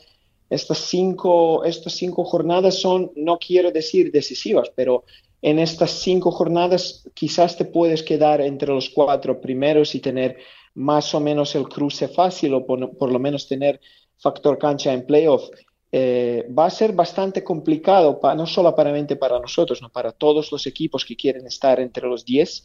[0.50, 5.04] estas cinco, estas cinco jornadas son, no quiero decir decisivas, pero
[5.40, 10.36] en estas cinco jornadas quizás te puedes quedar entre los cuatro primeros y tener
[10.74, 13.80] más o menos el cruce fácil o por, por lo menos tener
[14.18, 15.48] factor cancha en playoff.
[15.92, 20.66] Eh, va a ser bastante complicado, pa, no solamente para nosotros, no para todos los
[20.66, 22.64] equipos que quieren estar entre los 10,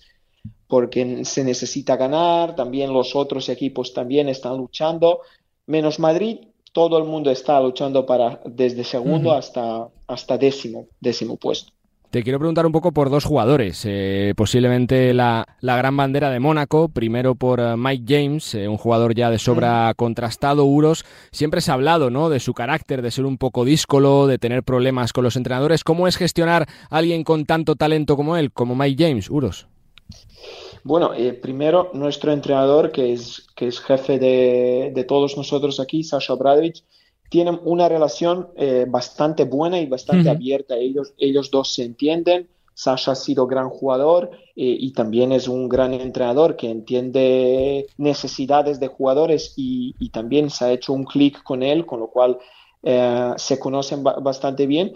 [0.68, 5.22] porque se necesita ganar, también los otros equipos también están luchando,
[5.66, 6.40] menos Madrid,
[6.72, 9.38] todo el mundo está luchando para desde segundo uh -huh.
[9.38, 11.75] hasta, hasta décimo, décimo puesto.
[12.16, 16.40] Te quiero preguntar un poco por dos jugadores, eh, posiblemente la, la, gran bandera de
[16.40, 19.96] Mónaco, primero por uh, Mike James, eh, un jugador ya de sobra mm.
[19.96, 21.04] contrastado, Uros.
[21.34, 22.30] Siempre se ha hablado ¿no?
[22.30, 25.84] de su carácter, de ser un poco díscolo, de tener problemas con los entrenadores.
[25.84, 29.68] ¿Cómo es gestionar a alguien con tanto talento como él, como Mike James, Uros?
[30.86, 36.02] Bueno, eh, primero nuestro entrenador, que es, que es jefe de, de todos nosotros aquí,
[36.02, 36.82] Sasha Obradovich,
[37.30, 40.36] tienen una relación eh, bastante buena y bastante uh -huh.
[40.36, 40.76] abierta.
[40.78, 42.48] Ellos, ellos dos se entienden.
[42.74, 48.80] Sasha ha sido gran jugador eh, y también es un gran entrenador que entiende necesidades
[48.82, 52.38] de jugadores y, y también se ha hecho un clic con él, con lo cual
[52.84, 54.94] eh, se conocen ba bastante bien.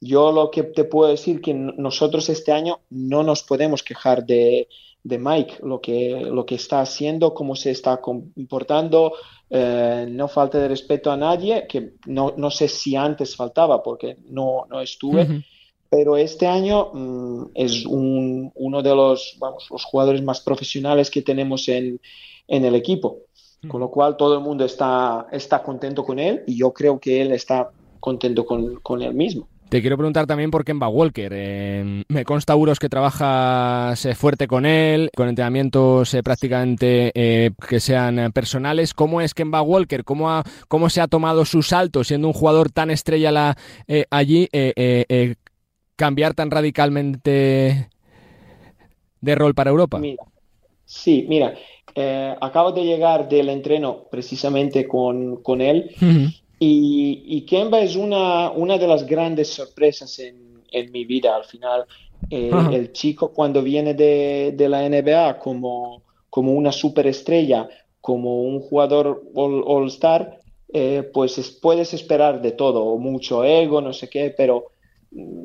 [0.00, 4.68] Yo lo que te puedo decir que nosotros este año no nos podemos quejar de,
[5.04, 9.14] de Mike, lo que, lo que está haciendo, cómo se está comportando,
[9.50, 14.16] eh, no falta de respeto a nadie, que no, no sé si antes faltaba porque
[14.28, 15.44] no, no estuve, uh -huh.
[15.90, 21.22] pero este año mm, es un, uno de los, vamos, los jugadores más profesionales que
[21.22, 22.00] tenemos en,
[22.46, 23.68] en el equipo, uh -huh.
[23.68, 27.20] con lo cual todo el mundo está, está contento con él y yo creo que
[27.20, 29.48] él está contento con, con él mismo.
[29.72, 31.32] Te quiero preguntar también por Kemba Walker.
[31.34, 37.52] Eh, me consta, Uros, que trabajas eh, fuerte con él, con entrenamientos eh, prácticamente eh,
[37.66, 38.92] que sean personales.
[38.92, 40.04] ¿Cómo es Kemba Walker?
[40.04, 43.56] ¿Cómo, ha, ¿Cómo se ha tomado su salto siendo un jugador tan estrella la,
[44.10, 44.46] allí?
[45.96, 47.88] Cambiar tan radicalmente
[49.22, 49.98] de rol para Europa.
[49.98, 50.22] Mira,
[50.84, 51.54] sí, mira,
[52.42, 55.92] acabo de llegar del entreno precisamente con, con él.
[55.98, 56.41] Uh -huh.
[56.64, 61.42] Y, y, Kemba es una, una de las grandes sorpresas en, en mi vida al
[61.42, 61.86] final.
[62.30, 62.52] Eh.
[62.72, 67.68] El chico cuando viene de, de, la NBA como, como una superestrella,
[68.00, 70.38] como un jugador all-star, all
[70.72, 74.66] eh, pues es, puedes esperar de todo, mucho ego, no sé qué, pero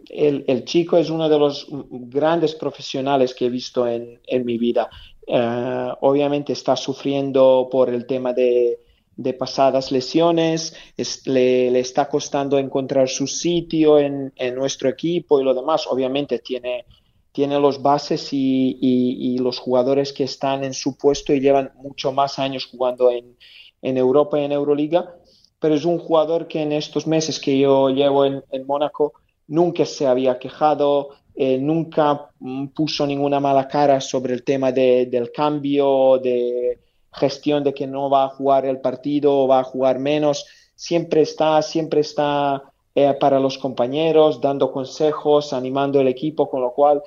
[0.09, 4.59] el, el, chico es uno de los grandes profesionales que he visto en, en mi
[4.59, 4.87] vida.
[5.25, 8.81] Uh, obviamente está sufriendo por el tema de
[9.17, 15.53] de pasadas lesiones, es, le, está costando encontrar su sitio en, nuestro equipo y lo
[15.53, 15.87] demás.
[15.87, 16.85] Obviamente tiene,
[17.31, 22.39] tiene los bases y, los jugadores que están en su puesto y llevan mucho más
[22.39, 23.35] años jugando en,
[23.81, 25.15] Europa y en Euroliga,
[25.59, 29.13] pero es un jugador que en estos meses que yo llevo en, en Mónaco
[29.47, 32.31] nunca se había quejado, eh, nunca
[32.73, 36.79] puso ninguna mala cara sobre el tema de, del cambio, de
[37.17, 40.45] gestión de que no va a jugar el partido o va a jugar menos,
[40.75, 42.63] siempre está, siempre está
[42.95, 47.03] eh, para los compañeros, dando consejos, animando el equipo, con lo cual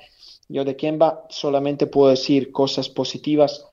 [0.47, 3.65] yo de Kemba solamente puedo decir cosas positivas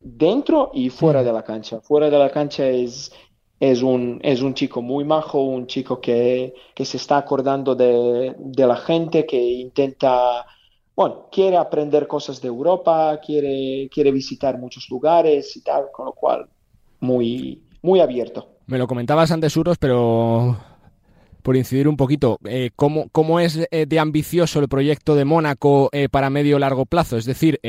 [0.00, 1.80] dentro y fuera de la cancha.
[1.80, 3.12] Fuera de la cancha es,
[3.60, 8.34] es, un, es un chico muy majo, un chico que, que se está acordando de,
[8.38, 10.46] de la gente, que intenta
[10.96, 16.12] bueno, quiere aprender cosas de Europa, quiere, quiere visitar muchos lugares y tal, con lo
[16.12, 16.46] cual
[17.00, 18.48] muy, muy abierto.
[18.66, 20.56] Me lo comentabas antes, Uros, pero
[21.42, 25.90] por incidir un poquito, eh, ¿cómo, ¿cómo, es eh, de ambicioso el proyecto de Mónaco
[25.92, 27.18] eh, para medio largo plazo?
[27.18, 27.60] Es decir,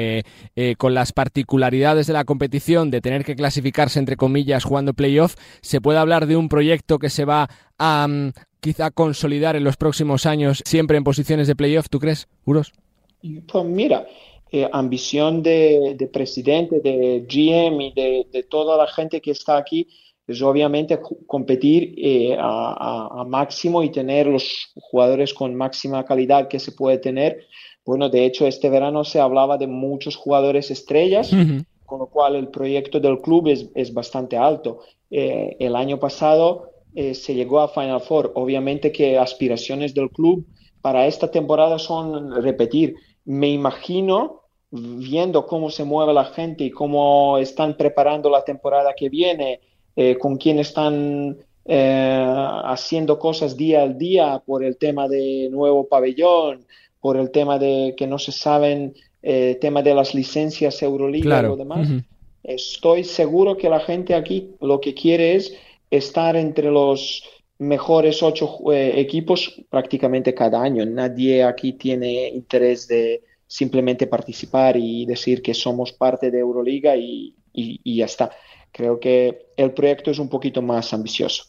[0.77, 5.81] con las particularidades de la competición, de tener que clasificarse entre comillas jugando playoff, ¿se
[5.81, 10.25] puede hablar de un proyecto que se va a mm, quizá consolidar en los próximos
[10.25, 12.71] años siempre en posiciones de playoff, ¿tú crees, Uros?
[13.47, 14.05] Pues mira,
[14.71, 19.87] ambición de, de, presidente, de GM y de, de toda la gente que está aquí
[20.27, 26.71] es obviamente competir eh, a, máximo y tener los jugadores con máxima calidad que se
[26.71, 27.45] puede tener.
[27.85, 31.31] Bueno, de hecho, este verano se hablaba de muchos jugadores estrellas,
[31.85, 34.79] con lo cual el proyecto del club es, es bastante alto.
[35.11, 38.31] Eh, el año pasado eh, se llegó a Final Four.
[38.33, 40.47] Obviamente que aspiraciones del club
[40.81, 42.95] para esta temporada son repetir.
[43.25, 49.09] Me imagino viendo cómo se mueve la gente y cómo están preparando la temporada que
[49.09, 49.59] viene,
[49.95, 52.25] eh, con quién están eh,
[52.65, 56.65] haciendo cosas día al día por el tema de nuevo pabellón,
[56.99, 61.43] por el tema de que no se saben, eh, tema de las licencias Euroliga y
[61.43, 61.89] lo demás.
[62.43, 65.55] Estoy seguro que la gente aquí lo que quiere es
[65.89, 67.23] estar entre los
[67.59, 70.85] mejores ocho equipos prácticamente cada año.
[70.85, 77.33] Nadie aquí tiene interés de simplemente participar y decir que somos parte de Euroliga y
[77.83, 78.31] ya está.
[78.71, 81.45] Creo que el proyecto es un poquito más ambicioso.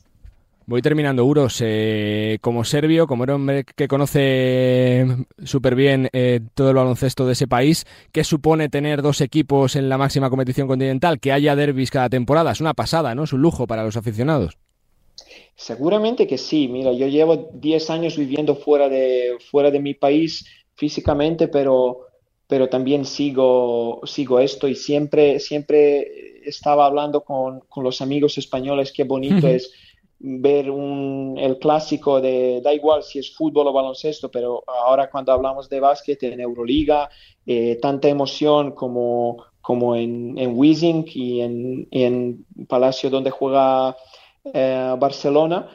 [0.69, 1.61] Voy terminando, Uros.
[1.65, 5.07] Eh, como serbio, como hombre que conoce
[5.45, 9.89] súper bien eh, todo el baloncesto de ese país, ¿qué supone tener dos equipos en
[9.89, 11.21] la máxima competición continental?
[11.21, 12.51] Que haya derbis cada temporada.
[12.51, 13.25] Es una pasada, ¿no?
[13.25, 14.59] Es un lujo para los aficionados.
[15.55, 16.68] Seguramente que sí.
[16.68, 22.07] Mira, yo llevo 10 años viviendo fuera de, fuera de mi país físicamente, pero,
[22.47, 29.05] pero también sigo, sigo esto y siempre, siempre estaba hablando con, los amigos españoles, qué
[29.05, 29.72] bonito es
[30.18, 35.32] ver un, el clásico de, da igual si es fútbol o baloncesto, pero ahora cuando
[35.32, 37.09] hablamos de básquet en Euroliga,
[37.45, 43.97] eh, tanta emoción como, como en, en Wiesing y en, en Palacio donde juega
[44.53, 45.69] eh, Barcelona.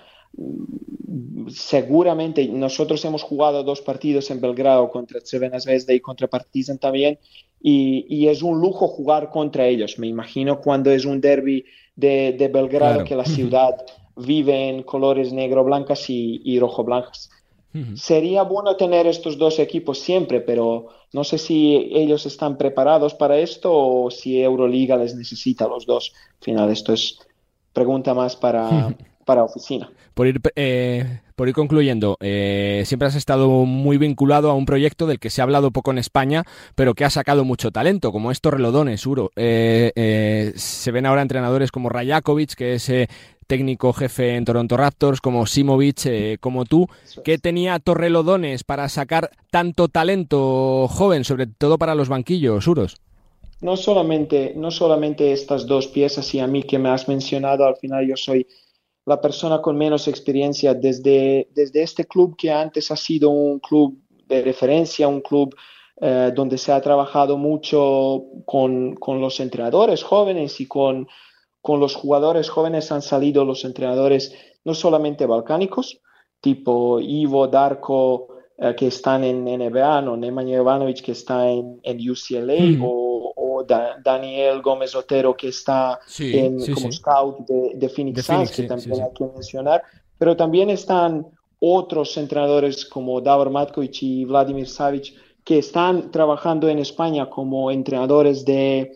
[1.49, 7.19] Seguramente nosotros hemos jugado dos partidos en Belgrado contra Crvena Zvezda y contra Partizan también
[7.63, 9.99] y, es un lujo jugar contra ellos.
[9.99, 11.65] Me imagino cuando es un derby
[11.95, 13.75] de, Belgrado que la ciudad
[14.15, 17.29] vive en colores negro-blancas y, rojo-blancas.
[17.95, 23.37] Sería bueno tener estos dos equipos siempre, pero no sé si ellos están preparados para
[23.37, 26.11] esto o si Euroliga les necesita los dos.
[26.39, 27.19] Al final, esto es
[27.73, 28.95] pregunta más para,
[29.25, 29.89] para oficina.
[30.13, 35.07] Por ir, eh, por ir concluyendo, eh, siempre has estado muy vinculado a un proyecto
[35.07, 36.43] del que se ha hablado poco en España,
[36.75, 39.31] pero que ha sacado mucho talento, como es Torrelodones, Uro.
[39.35, 42.91] Eh, se ven ahora entrenadores como Rajakovic, que es
[43.47, 46.87] técnico jefe en Toronto Raptors, como Simovic, como tú.
[47.23, 52.97] ¿Qué tenía Torrelodones para sacar tanto talento joven, sobre todo para los banquillos, Uros?
[53.61, 57.77] No solamente, no solamente estas dos piezas y a mí que me has mencionado, al
[57.77, 58.47] final yo soy
[59.05, 63.97] la persona con menos experiencia desde, desde este club que antes ha sido un club
[64.27, 65.55] de referencia, un club
[65.99, 71.07] eh, donde se ha trabajado mucho con, los entrenadores jóvenes y con,
[71.61, 74.33] con, los jugadores jóvenes han salido los entrenadores
[74.63, 76.01] no solamente balcánicos,
[76.39, 81.97] tipo Ivo, Darko, eh, que están en NBA, no Nemanja Jovanovic, que está en, en
[82.09, 83.10] UCLA, o
[83.65, 85.99] Daniel Gómez Otero, que está
[86.73, 89.83] como scout de, Phoenix, Suns, que también hay que mencionar,
[90.17, 91.27] pero también están
[91.59, 98.45] otros entrenadores como Davor Matkovic y Vladimir Savic, que están trabajando en España como entrenadores
[98.45, 98.91] de,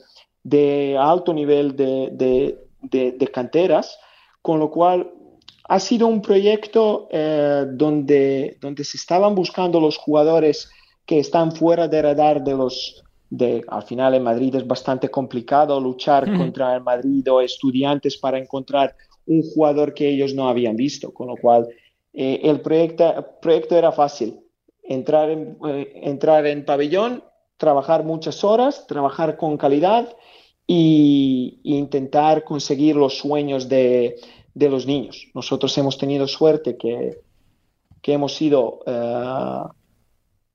[0.99, 3.97] alto nivel de, canteras,
[4.41, 5.11] con lo cual
[5.67, 10.69] ha sido un proyecto eh, donde, donde se estaban buscando los jugadores
[11.05, 13.03] que están fuera de radar de los,
[13.67, 18.95] al final en Madrid es bastante complicado luchar contra el Madrid o estudiantes para encontrar
[19.25, 21.67] un jugador que ellos no habían visto, con lo cual
[22.13, 24.39] eh, el proyecto, proyecto era fácil,
[24.83, 27.23] entrar en, eh, entrar en pabellón,
[27.57, 30.15] trabajar muchas horas, trabajar con calidad
[30.67, 34.15] e, intentar conseguir los sueños de,
[34.53, 35.27] de, los niños.
[35.33, 37.21] Nosotros hemos tenido suerte que,
[38.01, 39.63] que hemos sido eh,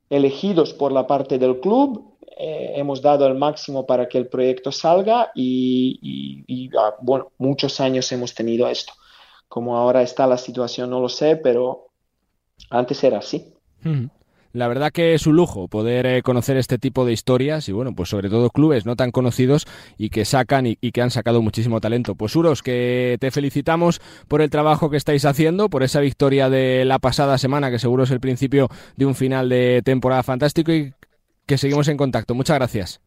[0.08, 2.09] elegidos por la parte del club
[2.42, 8.10] eh, hemos dado el máximo para que el proyecto salga y, ah, bueno, muchos años
[8.12, 8.94] hemos tenido esto.
[9.46, 11.88] Como ahora está la situación, no lo sé, pero
[12.70, 13.52] antes era así.
[14.54, 17.94] la verdad que es un lujo poder eh, conocer este tipo de historias y bueno,
[17.94, 19.66] pues sobre todo clubes no tan conocidos
[19.98, 22.14] y que sacan y, que han sacado muchísimo talento.
[22.14, 26.86] Pues Uros, que te felicitamos por el trabajo que estáis haciendo, por esa victoria de
[26.86, 30.94] la pasada semana, que seguro es el principio de un final de temporada fantástico y
[31.50, 32.32] que seguimos en contacto.
[32.32, 33.00] Muchas gracias.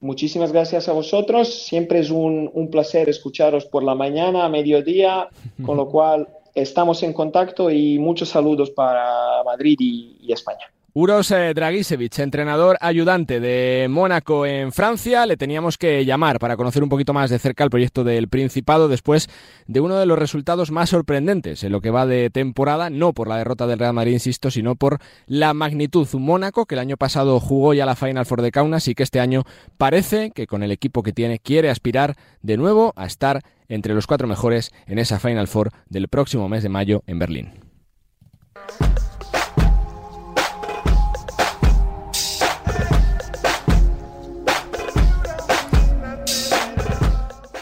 [0.00, 1.66] Muchísimas gracias a vosotros.
[1.66, 5.28] Siempre es un, un placer escucharos por la mañana, a mediodía,
[5.64, 10.66] con lo cual estamos en contacto y muchos saludos para Madrid y, España.
[10.98, 16.82] Uros eh, Dragicevic, entrenador ayudante de Mónaco en Francia, le teníamos que llamar para conocer
[16.82, 19.28] un poquito más de cerca el proyecto del Principado después
[19.66, 23.28] de uno de los resultados más sorprendentes en lo que va de temporada, no por
[23.28, 26.08] la derrota del Real Madrid, insisto, sino por la magnitud.
[26.14, 29.02] Un Mónaco que el año pasado jugó ya la Final Four de Kaunas y que
[29.02, 29.42] este año
[29.76, 34.06] parece que con el equipo que tiene quiere aspirar de nuevo a estar entre los
[34.06, 37.65] cuatro mejores en esa Final Four del próximo mes de mayo en Berlín.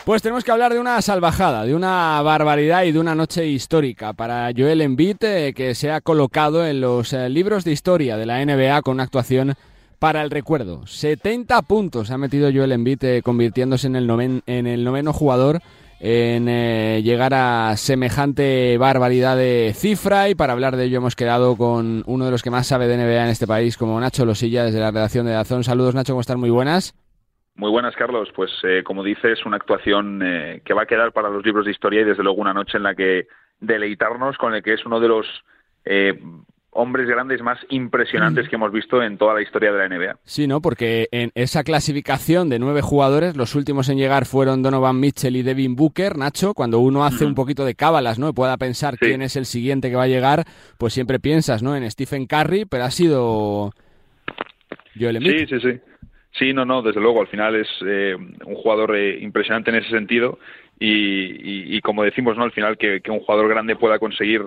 [0.05, 4.13] Pues tenemos que hablar de una salvajada, de una barbaridad y de una noche histórica
[4.13, 8.27] para Joel Embiid, eh, que se ha colocado en los eh, libros de historia de
[8.27, 9.55] la NBA con una actuación
[9.99, 10.87] para el recuerdo.
[10.87, 15.63] 70 puntos ha metido Joel Embiid, eh, convirtiéndose en el, en el noveno jugador
[16.01, 16.45] en
[17.03, 22.27] llegar a semejante barbaridad de cifra y para hablar de ello hemos quedado con uno
[22.27, 24.91] de los que más sabe de NBA en este país, como Nacho Losilla, desde la
[24.91, 25.65] redacción de Dazón.
[25.65, 26.41] Saludos Nacho, ¿cómo están?
[26.41, 26.95] Muy buenas.
[27.57, 28.29] Muy buenas, Carlos.
[28.35, 31.71] Pues eh, como dices, una actuación eh, que va a quedar para los libros de
[31.71, 33.29] historia y desde luego una noche en la que
[33.61, 35.27] deleitarnos con el que es uno de los
[35.85, 36.19] eh,
[36.75, 40.19] hombres grandes más impresionantes que hemos visto en toda la historia de la NBA.
[40.25, 40.61] Sí, ¿no?
[40.61, 45.43] Porque en esa clasificación de nueve jugadores, los últimos en llegar fueron Donovan Mitchell y
[45.43, 46.53] Devin Booker, Nacho.
[46.55, 48.29] Cuando uno hace un poquito de cábalas, ¿no?
[48.29, 50.45] Y pueda pensar quién es el siguiente que va a llegar,
[50.77, 51.77] pues siempre piensas, ¿no?
[51.77, 53.71] En Stephen Curry, pero ha sido
[54.99, 55.47] Joel Embiid.
[55.47, 55.81] Sí, sí, sí.
[56.39, 59.91] Sí, no, no, desde luego, al final es eh, un jugador eh, impresionante en ese
[59.91, 60.39] sentido
[60.80, 62.43] y, como decimos, ¿no?
[62.43, 64.43] Al final que, un jugador grande pueda conseguir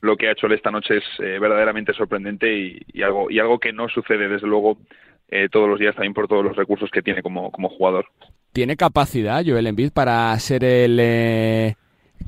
[0.00, 3.58] lo que ha hecho él esta noche es eh, verdaderamente sorprendente y, algo y algo
[3.58, 4.78] que no sucede desde luego
[5.50, 8.06] todos los días también por todos los recursos que tiene como, como jugador.
[8.52, 11.74] ¿Tiene capacidad Joel Embiid para ser el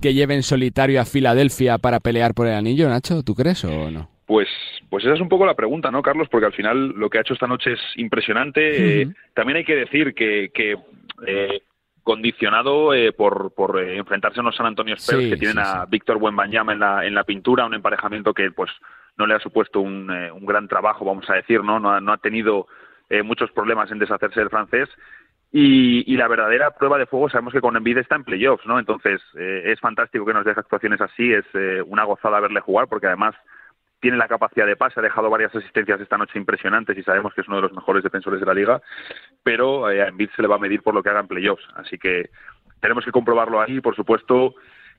[0.03, 3.23] que lleve en solitario a Filadelfia para pelear por el anillo, Nacho?
[3.23, 4.16] ¿Tú crees o no?
[4.27, 4.49] Pues,
[4.91, 6.29] pues esa es un poco la pregunta, ¿no, Carlos?
[6.29, 9.03] Porque al final lo que ha hecho esta noche es impresionante.
[9.03, 10.77] Eh, también hay que decir que, que
[11.27, 11.63] eh,
[12.03, 16.73] condicionado eh, por, por enfrentarse a unos San Antonio Spurs que tienen a Víctor Buenbanyama
[16.73, 18.71] en la, en la pintura, un emparejamiento que pues
[19.17, 21.79] no le ha supuesto un, un gran trabajo, vamos a decir, ¿no?
[21.79, 22.67] No ha, no ha tenido
[23.25, 24.89] muchos problemas en deshacerse del francés.
[25.53, 28.81] Y, y, la verdadera prueba de fuego sabemos que con Envid está en playoffs, ¿no?
[28.81, 31.45] Entonces es fantástico que nos deje actuaciones así, es
[31.87, 33.37] una gozada verle jugar porque además
[34.07, 37.41] tiene la capacidad de pase, ha dejado varias asistencias esta noche impresionantes y sabemos que
[37.41, 38.81] es uno de los mejores defensores de la liga,
[39.43, 41.65] pero eh, a Embiid se le va a medir por lo que haga en playoffs,
[41.75, 42.31] así que
[42.81, 44.55] tenemos que comprobarlo ahí, por supuesto,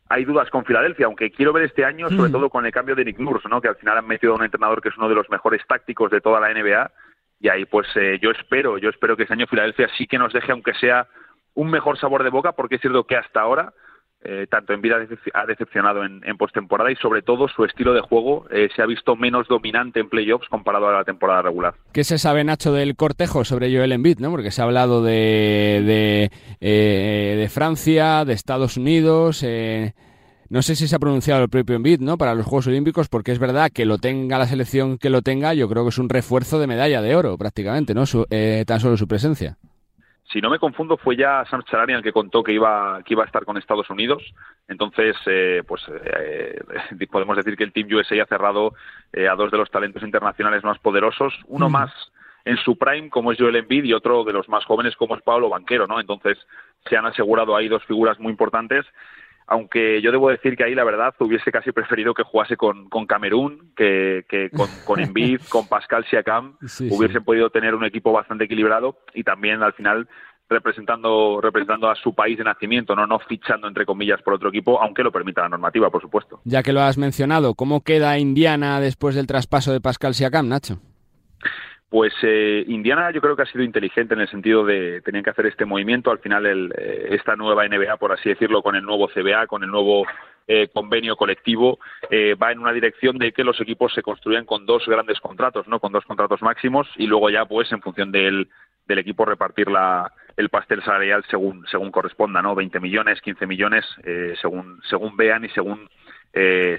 [0.10, 2.34] hay dudas con Filadelfia, aunque quiero ver este año, sobre mm.
[2.34, 3.62] todo con el cambio de Nick Nurse, ¿no?
[3.62, 6.12] que al final han metido a un entrenador que es uno de los mejores tácticos
[6.12, 6.92] de toda la NBA,
[7.40, 10.34] y ahí pues eh, yo espero, yo espero que este año Filadelfia sí que nos
[10.34, 11.08] deje, aunque sea
[11.54, 13.72] un mejor sabor de boca, porque es cierto que hasta ahora
[14.24, 14.96] eh, tanto en vida
[15.34, 19.16] ha decepcionado en, postemporada y sobre todo su estilo de juego eh, se ha visto
[19.16, 21.76] menos dominante en playoffs comparado a la temporada regular.
[21.94, 24.20] ¿Qué se sabe, Nacho, del cortejo sobre Joel Embiid?
[24.20, 24.32] ¿no?
[24.32, 29.46] Porque se ha hablado de, de, eh, de Francia, de Estados Unidos...
[30.50, 32.18] No sé si se ha pronunciado el propio Embiid, ¿no?
[32.18, 35.54] Para los Juegos Olímpicos, porque es verdad que lo tenga la selección que lo tenga,
[35.54, 38.06] yo creo que es un refuerzo de medalla de oro, prácticamente, ¿no?
[38.66, 39.58] tan solo su presencia
[40.32, 43.24] si no me confundo, fue ya Sam Charania el que contó que iba, que iba
[43.24, 44.24] a estar con Estados Unidos.
[44.68, 46.60] Entonces, eh, pues eh,
[47.12, 48.74] podemos decir que el Team USA ha cerrado
[49.14, 51.92] eh, a dos de los talentos internacionales más poderosos, uno más
[52.44, 55.22] en su prime como es Joel Embiid y otro de los más jóvenes como es
[55.22, 56.00] Pablo Banquero, ¿no?
[56.00, 56.38] Entonces,
[56.90, 58.86] se han asegurado ahí dos figuras muy importantes
[59.48, 63.06] aunque yo debo decir que ahí la verdad hubiese casi preferido que jugase con, con
[63.06, 66.58] Camerún que, que con, con Embiid, con Pascal Siakam,
[66.90, 70.08] hubiesen podido tener un equipo bastante equilibrado y también al final
[70.50, 74.82] representando representando a su país de nacimiento, no no fichando entre comillas por otro equipo,
[74.82, 76.42] aunque lo permita la normativa, por supuesto.
[76.44, 80.80] Ya que lo has mencionado, ¿cómo queda Indiana después del traspaso de Pascal Siakam, Nacho?
[81.90, 85.30] Pues eh, Indiana yo creo que ha sido inteligente en el sentido de tenían que
[85.30, 86.12] hacer este movimiento.
[86.12, 89.64] Al final el, eh, esta nueva NBA, por así decirlo, con el nuevo CBA, con
[89.64, 90.06] el nuevo
[90.50, 91.80] eh, convenio colectivo,
[92.12, 95.80] va en una dirección de que los equipos se construyan con dos grandes contratos, no,
[95.80, 98.50] con dos contratos máximos y luego ya, pues, en función del,
[98.86, 103.86] del equipo repartir la, el pastel salarial según según corresponda, no, 20 millones, 15 millones,
[104.42, 105.90] según según vean y según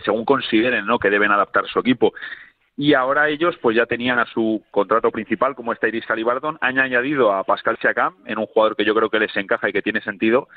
[0.05, 2.13] según consideren, no, que deben adaptar su equipo
[2.79, 6.79] y ahora ellos pues ya tenían a su contrato principal como está Iris Calibardón, han
[6.79, 9.83] añadido a Pascal Siakam en un jugador que yo creo que les encaja y que
[9.83, 10.49] tiene sentido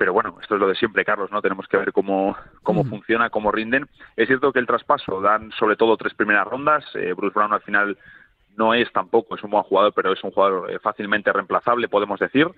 [0.00, 1.42] pero bueno, esto es lo de siempre, Carlos, ¿no?
[1.42, 3.86] Tenemos que ver cómo, cómo funciona, cómo rinden.
[4.16, 6.86] Es cierto que el traspaso dan sobre todo tres primeras rondas.
[6.94, 7.98] Eh, Bruce Brown al final
[8.56, 12.18] no es tampoco, es un buen jugador, pero es un jugador eh, fácilmente reemplazable, podemos
[12.18, 12.48] decir.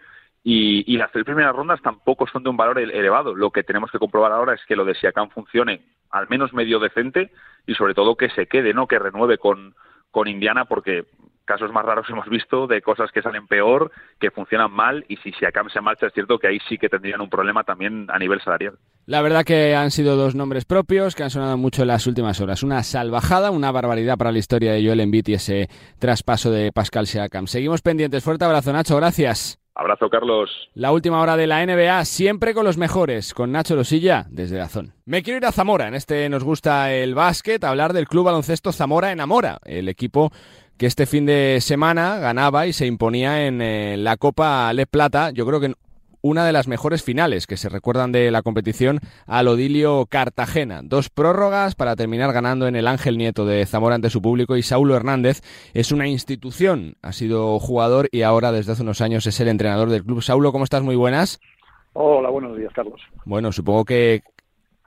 [0.44, 3.34] Y, y, las tres primeras rondas tampoco son de un valor elevado.
[3.34, 6.80] Lo que tenemos que comprobar ahora es que lo de Siakam funcione al menos medio
[6.80, 7.30] decente
[7.66, 8.88] y sobre todo que se quede, ¿no?
[8.88, 9.74] Que renueve con,
[10.10, 11.06] con Indiana porque
[11.44, 13.90] casos más raros hemos visto de cosas que salen peor,
[14.20, 17.20] que funcionan mal y si Siakam se marcha es cierto que ahí sí que tendrían
[17.20, 18.78] un problema también a nivel salarial.
[19.06, 22.40] La verdad que han sido dos nombres propios que han sonado mucho en las últimas
[22.40, 22.62] horas.
[22.62, 25.68] Una salvajada, una barbaridad para la historia de Joel Embiid y ese
[25.98, 27.46] traspaso de Pascal Siakam.
[27.46, 28.22] Seguimos pendientes.
[28.22, 28.96] Fuerte abrazo, Nacho.
[28.96, 29.61] Gracias.
[29.74, 30.50] Abrazo, Carlos.
[30.74, 34.92] La última hora de la NBA, siempre con los mejores, con Nacho Losilla, desde Dazón.
[35.06, 38.72] Me quiero ir a Zamora, en este nos gusta el básquet, hablar del Club Baloncesto
[38.72, 40.30] Zamora Enamora, el equipo
[40.76, 45.30] que este fin de semana ganaba y se imponía en eh, la Copa Le Plata,
[45.30, 45.76] yo creo que en
[46.22, 50.80] una de las mejores finales que se recuerdan de la competición al Odilio Cartagena.
[50.82, 54.62] Dos prórrogas para terminar ganando en el Ángel Nieto de Zamora ante su público y
[54.62, 55.42] Saulo Hernández
[55.74, 59.90] es una institución, ha sido jugador y ahora desde hace unos años es el entrenador
[59.90, 60.22] del club.
[60.22, 60.82] Saulo, ¿cómo estás?
[60.82, 61.40] Muy buenas.
[61.94, 63.00] Hola, buenos días, Carlos.
[63.24, 64.22] Bueno, supongo que,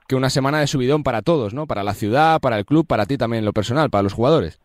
[0.08, 1.66] que una semana de subidón para todos, ¿no?
[1.66, 4.58] Para la ciudad, para el club, para ti también en lo personal, para los jugadores.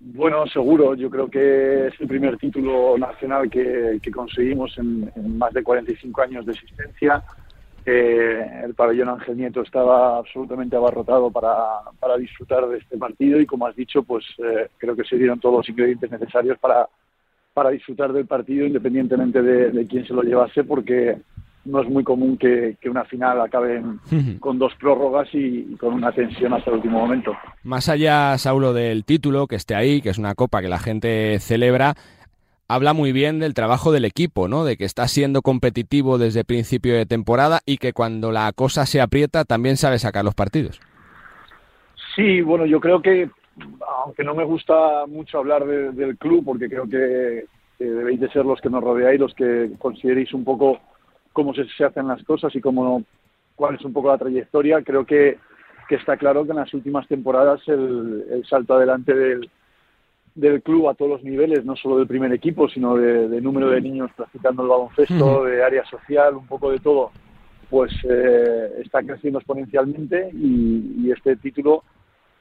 [0.00, 0.94] Bueno, seguro.
[0.94, 6.46] Yo creo que es el primer título nacional que, conseguimos en, más de 45 años
[6.46, 7.22] de existencia.
[7.84, 13.46] Eh, el pabellón Ángel Nieto estaba absolutamente abarrotado para, para, disfrutar de este partido y,
[13.46, 16.88] como has dicho, pues eh, creo que se dieron todos los ingredientes necesarios para,
[17.52, 21.18] para disfrutar del partido independientemente de, de quién se lo llevase, porque
[21.64, 23.82] no es muy común que, una final acabe
[24.40, 27.36] con dos prórrogas y, con una tensión hasta el último momento.
[27.62, 31.38] Más allá, Saulo, del título que esté ahí, que es una copa que la gente
[31.40, 31.94] celebra,
[32.68, 34.64] habla muy bien del trabajo del equipo, ¿no?
[34.64, 39.00] De que está siendo competitivo desde principio de temporada y que cuando la cosa se
[39.00, 40.80] aprieta también sabe sacar los partidos.
[42.16, 43.28] Sí, bueno, yo creo que,
[44.04, 47.44] aunque no me gusta mucho hablar del club, porque creo que,
[47.78, 50.80] que debéis de ser los que nos rodeáis, los que consideréis un poco
[51.32, 53.02] cómo se, hacen las cosas y cómo,
[53.54, 54.82] cuál es un poco la trayectoria.
[54.82, 55.38] Creo que,
[55.88, 59.50] que está claro que en las últimas temporadas el, el salto adelante del,
[60.34, 63.80] del club a todos los niveles, no solo del primer equipo, sino de, número de
[63.80, 67.10] niños practicando el baloncesto, de área social, un poco de todo,
[67.68, 71.84] pues eh, está creciendo exponencialmente y, y, este título,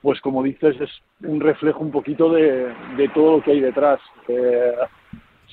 [0.02, 0.90] pues como dices, es
[1.28, 4.00] un reflejo un poquito de, de todo lo que hay detrás.
[4.28, 4.74] Eh,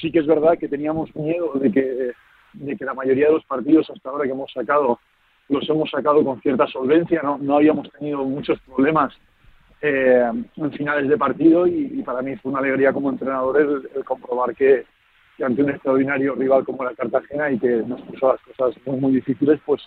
[0.01, 2.13] sí que es verdad que teníamos miedo de que
[2.57, 4.99] de que la mayoría de los partidos hasta ahora que hemos sacado
[5.49, 9.15] los hemos sacado con cierta solvencia, no, no habíamos tenido muchos problemas
[9.83, 13.61] eh, en finales de partido y, para mí fue una alegría como entrenador
[13.95, 14.85] el, comprobar que,
[15.45, 19.61] ante un extraordinario rival como la Cartagena y que nos puso las cosas muy, difíciles,
[19.65, 19.83] pues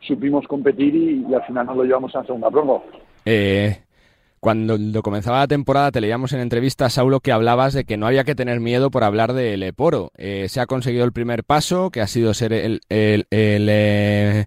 [0.00, 2.48] supimos competir y, al final nos lo llevamos a la segunda.
[3.24, 3.76] Eh,
[4.44, 8.24] cuando comenzaba la temporada te leíamos en entrevista, Saulo, que hablabas de que no había
[8.24, 10.10] que tener miedo por hablar del Leporo.
[10.18, 14.44] Eh, se ha conseguido el primer paso, que ha sido ser el, eh,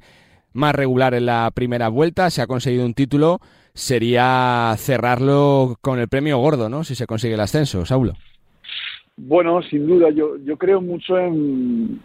[0.53, 3.39] más regular en la primera vuelta, se ha conseguido un título,
[3.73, 6.83] sería cerrarlo con el premio gordo, ¿no?
[6.83, 8.13] Si se consigue el ascenso, Saulo.
[9.15, 11.99] Bueno, sin duda, yo, yo creo mucho en,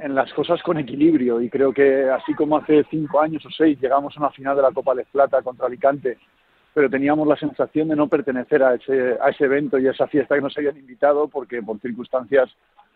[0.00, 3.80] en las cosas con equilibrio y creo que así como hace cinco años o seis
[3.80, 6.18] llegamos a una final de la Copa de Plata contra Alicante
[6.74, 10.08] pero teníamos la sensación de no pertenecer a ese, a ese evento y a esa
[10.08, 12.50] fiesta que nos habían invitado porque por circunstancias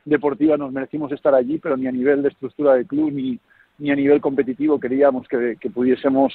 [0.05, 3.39] deportivas nos merecimos estar allí, pero ni a nivel de estructura del club ni,
[3.79, 6.35] ni a nivel competitivo queríamos que, que pudiésemos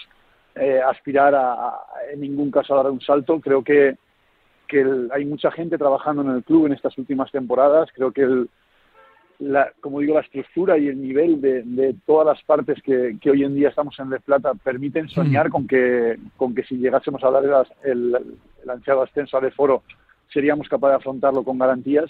[0.56, 1.80] eh, aspirar a,
[2.14, 3.42] en ningún caso a dar un salto.
[3.42, 3.98] Creo que,
[4.68, 7.90] que hay mucha gente trabajando en el club en estas últimas temporadas.
[7.94, 8.50] Creo que el,
[9.40, 13.32] la, como digo, la estructura y el nivel de, de todas las partes que, que,
[13.32, 17.24] hoy en día estamos en Les Plata permiten soñar con, que, con que si llegásemos
[17.24, 19.84] a dar el, el, ansiado ascenso al foro
[20.32, 22.10] seríamos capaces de afrontarlo con garantías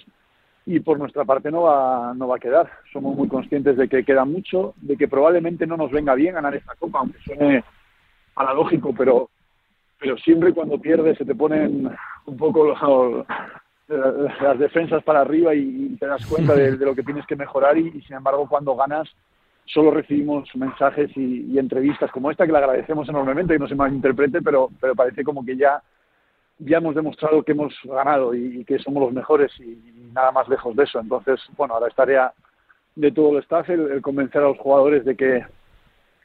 [0.65, 2.69] y por nuestra parte no va, no va a quedar.
[2.91, 6.55] Somos muy conscientes de que queda mucho, de que probablemente no nos venga bien ganar
[6.55, 7.63] esta copa, aunque suene
[8.33, 9.29] paradójico, pero,
[9.99, 11.89] pero siempre cuando pierdes se te ponen
[12.25, 13.25] un poco los,
[13.87, 18.01] las defensas para arriba y, te das cuenta de, lo que tienes que mejorar y,
[18.01, 19.09] sin embargo cuando ganas
[19.65, 24.41] solo recibimos mensajes y, entrevistas como esta que le agradecemos enormemente y no se malinterprete
[24.41, 25.81] pero pero parece como que ya
[26.59, 30.75] ya hemos demostrado que hemos ganado y, que somos los mejores y, nada más lejos
[30.75, 32.33] de eso entonces bueno ahora es tarea
[32.95, 35.45] de todo el staff el, convencer a los jugadores de que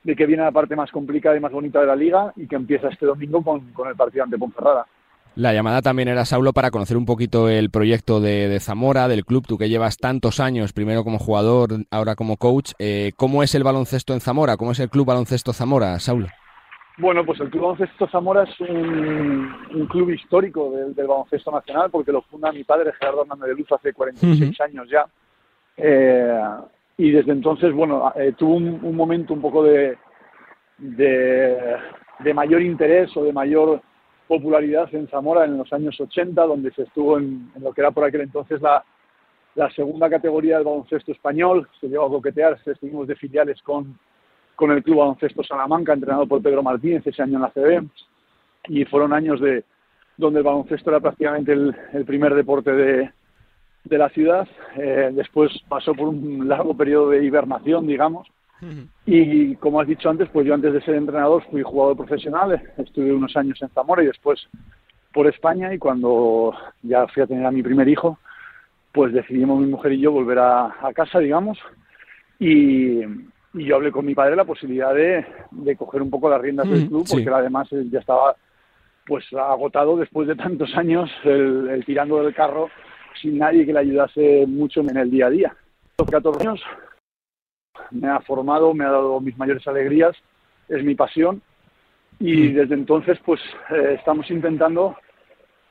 [0.04, 2.56] de que viene la parte más complicada y más bonita de la liga y que
[2.56, 4.86] empieza este domingo con, con el partido ante Ponferrada.
[5.34, 9.46] La llamada también era, Saulo, para conocer un poquito el proyecto de, Zamora, del club,
[9.46, 12.72] tú que llevas tantos años, primero como jugador, ahora como coach.
[12.78, 14.56] Eh, ¿Cómo es el baloncesto en Zamora?
[14.56, 16.26] ¿Cómo es el club baloncesto Zamora, Saulo?
[16.98, 22.22] Bueno, pues el Club Baloncesto Zamora es un, club histórico del, baloncesto nacional porque lo
[22.22, 25.06] funda mi padre Gerardo Hernández de Luz hace 46 años ya.
[25.76, 26.40] Eh,
[26.96, 29.96] y desde entonces, bueno, eh, tuvo un, momento un poco de,
[30.78, 33.80] de, mayor interés o de mayor
[34.28, 38.04] popularidad en Zamora en los años 80, donde se estuvo en, lo que era por
[38.04, 38.84] aquel entonces la,
[39.54, 43.98] la segunda categoría del baloncesto español, se llegó a coquetear, estuvimos de filiales con
[44.58, 47.88] con el Club Baloncesto Salamanca, entrenado por Pedro Martínez ese año en la CB,
[48.66, 49.64] y fueron años de
[50.16, 53.08] donde el baloncesto era prácticamente el, primer deporte de,
[53.84, 54.48] de la ciudad.
[54.74, 58.26] Eh, después pasó por un largo periodo de hibernación, digamos.
[59.06, 63.12] Y como has dicho antes, pues yo antes de ser entrenador fui jugador profesional, estuve
[63.12, 64.48] unos años en Zamora y después
[65.12, 68.18] por España y cuando ya fui a tener a mi primer hijo,
[68.92, 71.58] pues decidimos mi mujer y yo volver a, a casa, digamos,
[72.38, 73.00] y,
[73.54, 76.68] y yo hablé con mi padre la posibilidad de, de coger un poco las riendas
[76.68, 78.36] del club, porque además ya estaba
[79.06, 82.68] pues agotado después de tantos años el, tirando del carro
[83.20, 85.56] sin nadie que le ayudase mucho en el día a día.
[85.98, 86.60] Los 14 años
[87.90, 90.16] me ha formado, me ha dado mis mayores alegrías,
[90.68, 91.42] es mi pasión.
[92.20, 93.40] Y desde entonces pues
[93.70, 94.96] eh, estamos intentando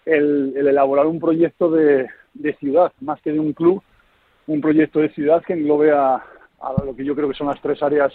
[0.05, 3.83] el, el, elaborar un proyecto de, de ciudad, más que de un club,
[4.47, 6.23] un proyecto de ciudad que englobe a,
[6.59, 8.13] a lo que yo creo que son las tres áreas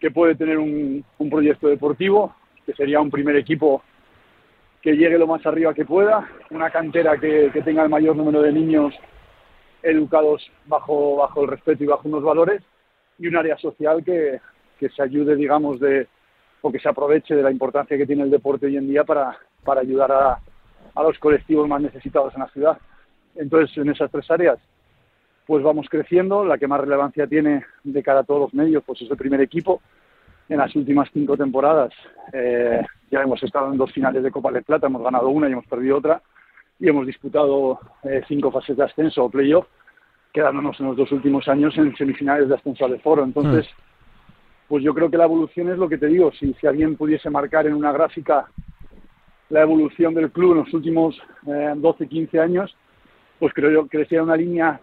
[0.00, 2.34] que puede tener un, proyecto deportivo,
[2.66, 3.82] que sería un primer equipo
[4.82, 8.52] que llegue lo más arriba que pueda, una cantera que, tenga el mayor número de
[8.52, 8.94] niños
[9.82, 12.62] educados bajo, bajo el respeto y bajo unos valores,
[13.18, 14.40] y un área social que,
[14.94, 16.06] se ayude, digamos, de,
[16.60, 19.38] o que se aproveche de la importancia que tiene el deporte hoy en día para,
[19.64, 20.38] para ayudar a,
[20.94, 22.78] a los colectivos más necesitados en la ciudad.
[23.34, 24.58] Entonces, en esas tres áreas
[25.46, 26.44] pues vamos creciendo.
[26.44, 29.40] La que más relevancia tiene de cara a todos los medios, pues es el primer
[29.40, 29.80] equipo.
[30.48, 31.92] En las últimas cinco temporadas
[32.32, 35.52] eh, ya hemos estado en dos finales de Copa de Plata, hemos ganado una y
[35.52, 36.20] hemos perdido otra,
[36.78, 39.66] y hemos disputado eh, cinco fases de ascenso o playoff,
[40.34, 43.22] quedándonos en los dos últimos años en semifinales de ascenso al foro.
[43.22, 43.66] Entonces,
[44.66, 46.32] pues yo creo que la evolución es lo que te digo.
[46.32, 48.46] Si, si alguien pudiese marcar en una gráfica
[49.48, 51.16] la evolución del club en los últimos
[51.46, 52.76] eh, 12, 15 años,
[53.38, 54.80] pues creo yo que sería una línea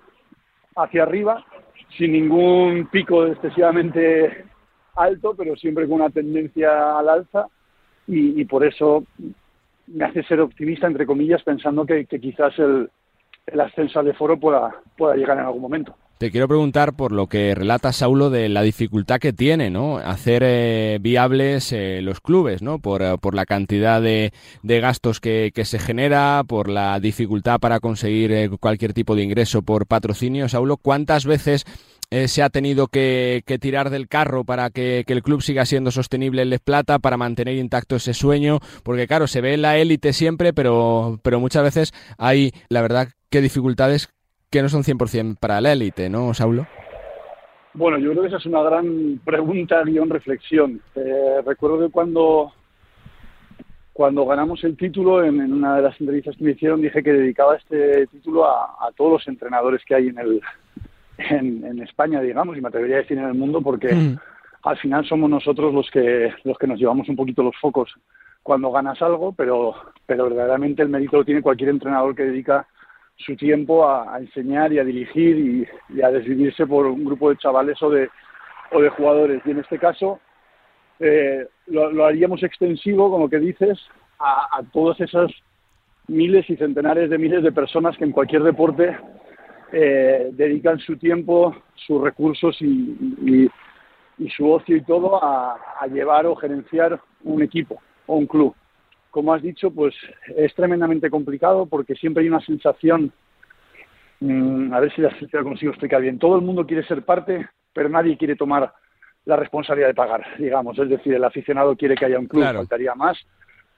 [0.77, 1.45] hacia arriba,
[1.97, 4.45] sin ningún pico excesivamente
[4.95, 7.47] alto, pero siempre con una tendencia al alza
[8.07, 9.03] y, por eso
[9.87, 12.89] me hace ser optimista, entre comillas, pensando que, quizás el,
[13.59, 15.95] ascenso al foro pueda, pueda llegar en algún momento.
[16.21, 19.97] Te quiero preguntar por lo que relata Saulo de la dificultad que tiene, ¿no?
[19.97, 22.77] Hacer eh, viables eh, los clubes, ¿no?
[22.77, 24.31] Por, eh, por la cantidad de,
[24.61, 29.63] de gastos que, que, se genera, por la dificultad para conseguir cualquier tipo de ingreso
[29.63, 30.47] por patrocinio.
[30.47, 31.65] Saulo, ¿cuántas veces
[32.11, 36.41] se ha tenido que, tirar del carro para que, que, el club siga siendo sostenible
[36.41, 40.13] en Les Plata, para mantener intacto ese sueño, porque claro, se ve en la élite
[40.13, 44.09] siempre, pero, pero muchas veces hay, la verdad, que dificultades
[44.51, 46.67] que no son 100% para la élite, ¿no, Saulo?
[47.73, 50.81] Bueno, yo creo que esa es una gran pregunta, guion reflexión.
[50.95, 52.51] Eh, recuerdo que cuando,
[53.93, 57.55] cuando ganamos el título, en, una de las entrevistas que me hicieron, dije que dedicaba
[57.55, 60.41] este título a, todos los entrenadores que hay en, el,
[61.29, 64.17] en, España, digamos, y me atrevería a decir en el mundo, porque mm.
[64.63, 67.93] al final somos nosotros los que, los que nos llevamos un poquito los focos
[68.43, 72.67] cuando ganas algo, pero, pero verdaderamente el mérito lo tiene cualquier entrenador que dedica
[73.17, 77.81] su tiempo a, enseñar y a dirigir y, a decidirse por un grupo de chavales
[77.83, 78.09] o de,
[78.71, 79.41] o de jugadores.
[79.45, 80.19] Y en este caso
[80.99, 83.79] eh, lo, haríamos extensivo, como que dices,
[84.17, 85.31] a, a todos esos
[86.07, 88.97] miles y centenares de miles de personas que en cualquier deporte
[89.71, 93.49] eh, dedican su tiempo, sus recursos y,
[94.17, 98.55] y, su ocio y todo a, a, llevar o gerenciar un equipo o un club.
[99.09, 99.95] Como has dicho, pues
[100.35, 103.11] es tremendamente complicado porque siempre hay una sensación,
[104.19, 105.11] mm, a ver si la,
[105.43, 108.73] consigo explicar bien, todo el mundo quiere ser parte, pero nadie quiere tomar
[109.25, 112.95] la responsabilidad de pagar, digamos, es decir, el aficionado quiere que haya un club, faltaría
[112.95, 113.17] más,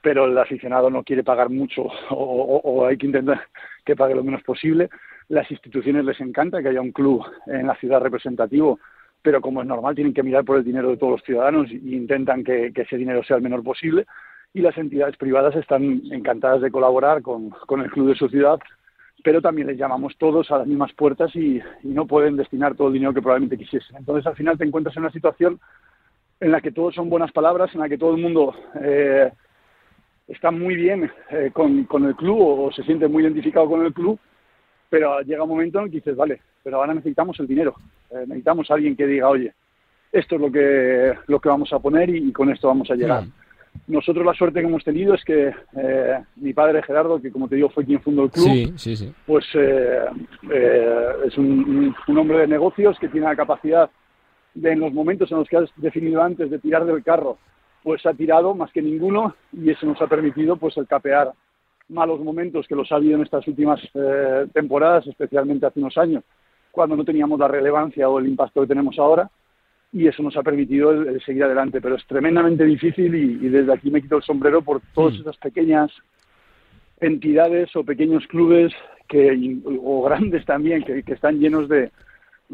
[0.02, 3.42] pero el aficionado no quiere pagar mucho o, hay que intentar
[3.86, 4.90] que pague lo menos posible.
[5.30, 8.80] Las instituciones les encanta que haya un club en la ciudad representativo,
[9.22, 11.76] pero como es normal, tienen que mirar por el dinero de todos los ciudadanos e
[11.76, 14.06] intentan que ese dinero sea el menor posible
[14.54, 17.52] y las entidades privadas están encantadas de colaborar con,
[17.84, 18.60] el club de su ciudad,
[19.24, 22.94] pero también les llamamos todos a las mismas puertas y, no pueden destinar todo el
[22.94, 23.98] dinero que probablemente quisiesen.
[23.98, 25.60] Entonces, al final te encuentras en una situación
[26.40, 29.32] en la que todos son buenas palabras, en la que todo el mundo eh,
[30.28, 33.94] está muy bien eh, con, con, el club o, se siente muy identificado con el
[33.94, 34.20] club,
[34.94, 37.74] pero llega un momento en que dices, vale, pero ahora necesitamos el dinero,
[38.12, 39.52] eh, necesitamos a alguien que diga, oye,
[40.12, 43.24] esto es lo que, lo que vamos a poner y, con esto vamos a llegar.
[43.88, 47.56] Nosotros la suerte que hemos tenido es que eh, mi padre Gerardo, que como te
[47.56, 48.76] digo fue quien fundó el club,
[49.26, 50.06] pues eh,
[50.52, 53.90] eh, es un, un, hombre de negocios que tiene la capacidad
[54.54, 57.40] de en los momentos en los que has definido antes de tirar del carro,
[57.82, 61.34] pues ha tirado más que ninguno y eso nos ha permitido pues el capear
[61.90, 63.80] malos momentos que los ha habido en estas últimas
[64.54, 66.24] temporadas, especialmente hace unos años,
[66.72, 69.30] cuando no teníamos la relevancia o el impacto que tenemos ahora
[69.92, 71.80] y eso nos ha permitido el, seguir adelante.
[71.80, 75.22] Pero es tremendamente difícil y, desde aquí me quito el sombrero por todas mm.
[75.22, 75.92] esas pequeñas
[77.00, 78.74] entidades o pequeños clubes
[79.08, 81.92] que, o grandes también que, están llenos de,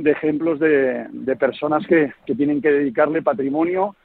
[0.04, 3.96] ejemplos de, personas que, tienen que dedicarle patrimonio,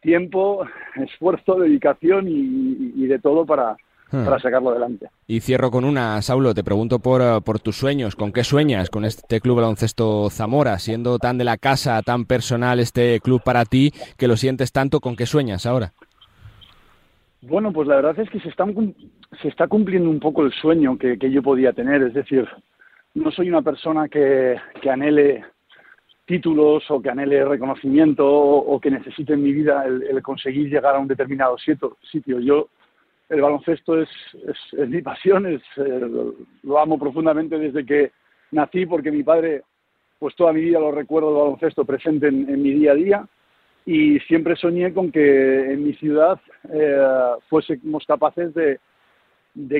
[0.00, 3.76] tiempo, esfuerzo, dedicación y de todo para,
[4.10, 4.24] Hmm.
[4.24, 5.08] para sacarlo adelante.
[5.26, 8.88] Y cierro con una, Saulo, te pregunto por, eh, por tus sueños, ¿con qué sueñas
[8.88, 10.78] con este club baloncesto Zamora?
[10.78, 15.00] Siendo tan de la casa, tan personal este club para ti, que lo sientes tanto,
[15.00, 15.92] ¿con qué sueñas ahora?
[17.42, 18.94] Bueno, pues la verdad es que se, están,
[19.42, 22.48] se está cumpliendo un poco el sueño que, yo podía tener, es decir,
[23.14, 25.44] no soy una persona que, que anhele
[26.26, 30.94] títulos o que anhele reconocimiento o, que necesite en mi vida el, el, conseguir llegar
[30.94, 32.40] a un determinado sitio.
[32.40, 32.68] Yo
[33.28, 34.08] el baloncesto es,
[34.88, 35.60] mi pasión, eh,
[36.62, 38.12] lo amo profundamente desde que
[38.52, 39.62] nací porque mi padre,
[40.18, 43.26] pues toda mi vida lo recuerdo el baloncesto presente en, mi día a día.
[43.84, 46.40] Y siempre soñé con que en mi ciudad
[46.72, 48.78] eh, fuésemos capaces de,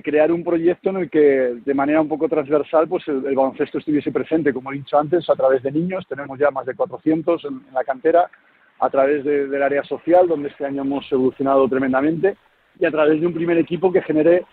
[0.02, 1.20] crear un proyecto en el que
[1.64, 5.34] de manera un poco transversal pues el, baloncesto estuviese presente, como he dicho antes, a
[5.34, 8.30] través de niños, tenemos ya más de 400 en, la cantera,
[8.78, 12.36] a través del área social, donde este año hemos evolucionado tremendamente
[12.78, 14.44] y a través de un primer equipo que genere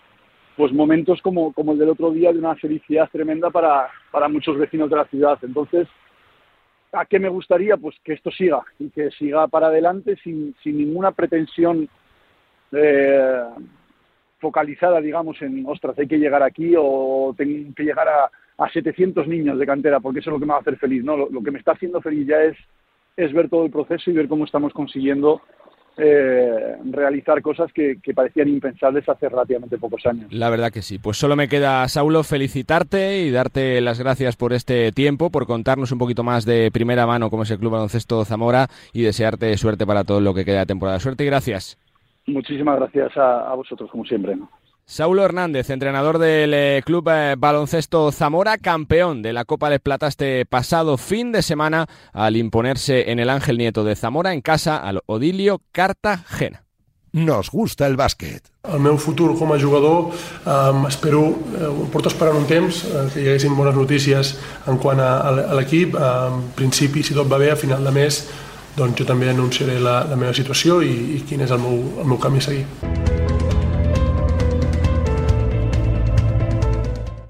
[0.56, 4.56] pues momentos como, como el del otro día de una felicidad tremenda para, para muchos
[4.56, 5.38] vecinos de la ciudad.
[5.42, 5.88] Entonces,
[6.92, 7.76] ¿a qué me gustaría?
[7.76, 11.88] Pues que esto siga y que siga para adelante sin, sin ninguna pretensión
[12.72, 13.44] eh,
[14.38, 19.26] focalizada, digamos, en, ostras, hay que llegar aquí o tengo que llegar a, a 700
[19.26, 21.02] niños de cantera, porque eso es lo que me va a hacer feliz.
[21.02, 22.56] No, lo, lo que me está haciendo feliz ya es,
[23.16, 25.42] es ver todo el proceso y ver cómo estamos consiguiendo
[25.96, 30.32] eh, realizar cosas que, parecían impensables hace relativamente pocos años.
[30.32, 30.98] La verdad que sí.
[30.98, 35.92] Pues solo me queda, Saulo, felicitarte y darte las gracias por este tiempo, por contarnos
[35.92, 39.86] un poquito más de primera mano cómo es el Club Baloncesto Zamora y desearte suerte
[39.86, 40.98] para todo lo que queda de temporada.
[40.98, 41.78] Suerte y gracias.
[42.26, 44.36] Muchísimas gracias a, a vosotros, como siempre.
[44.86, 50.08] Saulo Hernández, entrenador del eh, Club eh, Baloncesto Zamora, campeón de la Copa de Plata
[50.08, 54.76] este pasado fin de semana al imponerse en el Ángel Nieto de Zamora en casa
[54.76, 56.64] al Odilio Cartagena.
[57.12, 58.50] Nos gusta el bàsquet.
[58.66, 63.22] El meu futur com a jugador um, espero, eh, porto esperant un temps eh, que
[63.22, 64.34] hi haguessin bones notícies
[64.66, 65.94] en quant a, a l'equip.
[65.94, 68.24] En principi, si tot va bé, a final de mes
[68.74, 72.10] doncs jo també anunciaré la, la meva situació i, i quin és el meu, el
[72.10, 73.23] meu camí a seguir.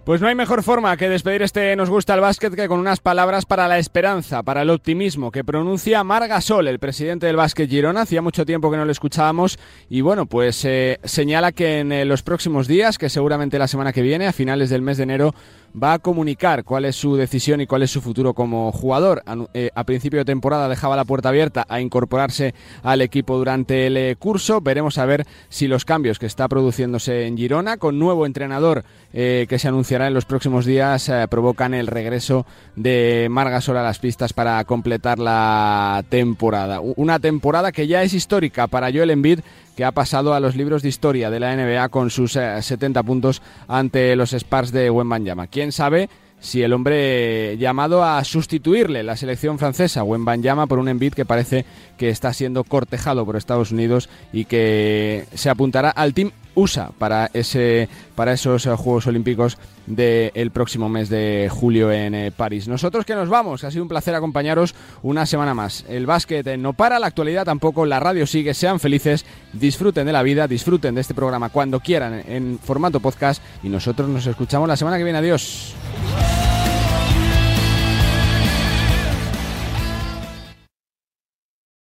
[0.05, 3.01] Pues no hay mejor forma que despedir este Nos gusta el básquet que con unas
[3.01, 7.71] palabras para la esperanza, para el optimismo que pronuncia Marga Sol, el presidente del básquet
[7.71, 8.03] Girona.
[8.03, 9.59] Hacía mucho tiempo que no lo escuchábamos
[9.89, 13.95] y bueno, pues eh, señala que en eh, los próximos días, que seguramente la semana
[13.95, 15.35] que viene, a finales del mes de enero,
[15.81, 19.23] va a comunicar cuál es su decisión y cuál es su futuro como jugador.
[19.55, 23.97] Eh, a, principio de temporada dejaba la puerta abierta a incorporarse al equipo durante el
[23.97, 24.61] eh, curso.
[24.61, 29.47] Veremos a ver si los cambios que está produciéndose en Girona, con nuevo entrenador eh,
[29.49, 32.47] que se anunciará en los próximos días, provocan el regreso
[32.77, 36.81] de Margasol a las pistas para completar la temporada.
[36.81, 39.41] Una temporada que ya es histórica para Joel Embiid
[39.77, 43.05] que ha pasado a los libros de historia de la NBA con sus 70 eh,
[43.05, 45.47] puntos ante los Spurs de Wembanyama.
[45.47, 46.09] ¿Quién sabe
[46.41, 51.65] si el hombre llamado a sustituirle la selección francesa, Wembanyama, por un Embiid que parece
[51.97, 57.31] que está siendo cortejado por Estados Unidos y que se apuntará al Team USA para,
[57.33, 62.69] ese, para esos eh, Juegos Olímpicos del próximo mes de julio en eh, París.
[62.69, 65.85] Nosotros que nos vamos, ha sido un placer acompañaros una semana más.
[65.89, 70.23] El básquet no para, la actualidad tampoco, la radio sigue, sean felices, disfruten de la
[70.23, 74.77] vida, disfruten de este programa cuando quieran en formato podcast y nosotros nos escuchamos la
[74.77, 75.19] semana que viene.
[75.19, 75.75] Adiós.